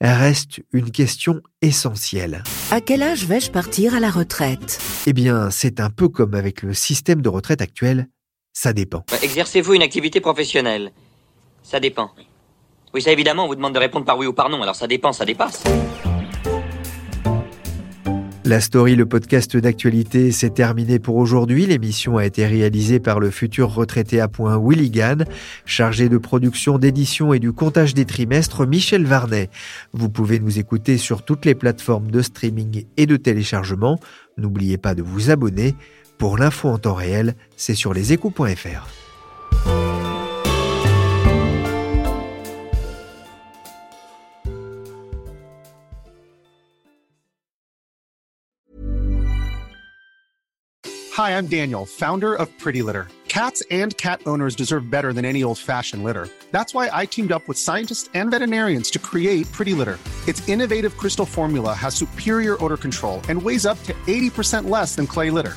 reste 0.00 0.62
une 0.72 0.90
question 0.90 1.42
essentielle. 1.62 2.42
À 2.72 2.80
quel 2.80 3.04
âge 3.04 3.24
vais-je 3.24 3.52
partir 3.52 3.94
à 3.94 4.00
la 4.00 4.10
retraite? 4.10 4.80
Eh 5.06 5.12
bien, 5.12 5.50
c'est 5.50 5.78
un 5.78 5.90
peu 5.90 6.08
comme 6.08 6.34
avec 6.34 6.62
le 6.62 6.74
système 6.74 7.22
de 7.22 7.28
retraite 7.28 7.62
actuel, 7.62 8.08
ça 8.52 8.72
dépend. 8.72 9.04
Exercez-vous 9.22 9.74
une 9.74 9.82
activité 9.82 10.20
professionnelle 10.20 10.92
Ça 11.62 11.80
dépend. 11.80 12.10
Oui, 12.92 13.02
ça 13.02 13.12
évidemment, 13.12 13.44
on 13.44 13.48
vous 13.48 13.54
demande 13.54 13.74
de 13.74 13.78
répondre 13.78 14.04
par 14.04 14.18
oui 14.18 14.26
ou 14.26 14.32
par 14.32 14.48
non, 14.48 14.62
alors 14.62 14.74
ça 14.74 14.86
dépend, 14.86 15.12
ça 15.12 15.24
dépasse. 15.24 15.62
La 18.50 18.60
story, 18.60 18.96
le 18.96 19.06
podcast 19.06 19.56
d'actualité, 19.56 20.32
c'est 20.32 20.54
terminé 20.54 20.98
pour 20.98 21.14
aujourd'hui. 21.14 21.66
L'émission 21.66 22.16
a 22.16 22.24
été 22.24 22.46
réalisée 22.46 22.98
par 22.98 23.20
le 23.20 23.30
futur 23.30 23.72
retraité 23.72 24.18
à 24.20 24.26
point 24.26 24.56
Willigan, 24.56 25.18
chargé 25.66 26.08
de 26.08 26.18
production, 26.18 26.76
d'édition 26.76 27.32
et 27.32 27.38
du 27.38 27.52
comptage 27.52 27.94
des 27.94 28.06
trimestres 28.06 28.66
Michel 28.66 29.04
Varnet. 29.04 29.50
Vous 29.92 30.08
pouvez 30.08 30.40
nous 30.40 30.58
écouter 30.58 30.98
sur 30.98 31.22
toutes 31.22 31.44
les 31.44 31.54
plateformes 31.54 32.10
de 32.10 32.22
streaming 32.22 32.86
et 32.96 33.06
de 33.06 33.16
téléchargement. 33.16 34.00
N'oubliez 34.36 34.78
pas 34.78 34.96
de 34.96 35.02
vous 35.02 35.30
abonner. 35.30 35.76
Pour 36.20 36.36
l'info 36.36 36.68
en 36.68 36.78
temps 36.78 36.92
réel, 36.92 37.34
c'est 37.56 37.74
sur 37.74 37.94
leséchos.fr. 37.94 38.86
Hi, 51.16 51.30
I'm 51.30 51.46
Daniel, 51.46 51.86
founder 51.86 52.34
of 52.34 52.48
Pretty 52.58 52.82
Litter. 52.82 53.08
Cats 53.28 53.62
and 53.70 53.96
cat 53.96 54.20
owners 54.26 54.54
deserve 54.54 54.90
better 54.90 55.14
than 55.14 55.24
any 55.24 55.42
old-fashioned 55.42 56.04
litter. 56.04 56.28
That's 56.50 56.74
why 56.74 56.90
I 56.92 57.06
teamed 57.06 57.32
up 57.32 57.48
with 57.48 57.56
scientists 57.56 58.10
and 58.12 58.30
veterinarians 58.30 58.90
to 58.90 58.98
create 58.98 59.50
Pretty 59.52 59.72
Litter. 59.72 59.98
Its 60.28 60.46
innovative 60.46 60.98
crystal 60.98 61.24
formula 61.24 61.72
has 61.72 61.94
superior 61.94 62.62
odor 62.62 62.76
control 62.76 63.22
and 63.30 63.42
weighs 63.42 63.64
up 63.64 63.82
to 63.84 63.94
80% 64.06 64.68
less 64.68 64.94
than 64.96 65.06
clay 65.06 65.30
litter. 65.30 65.56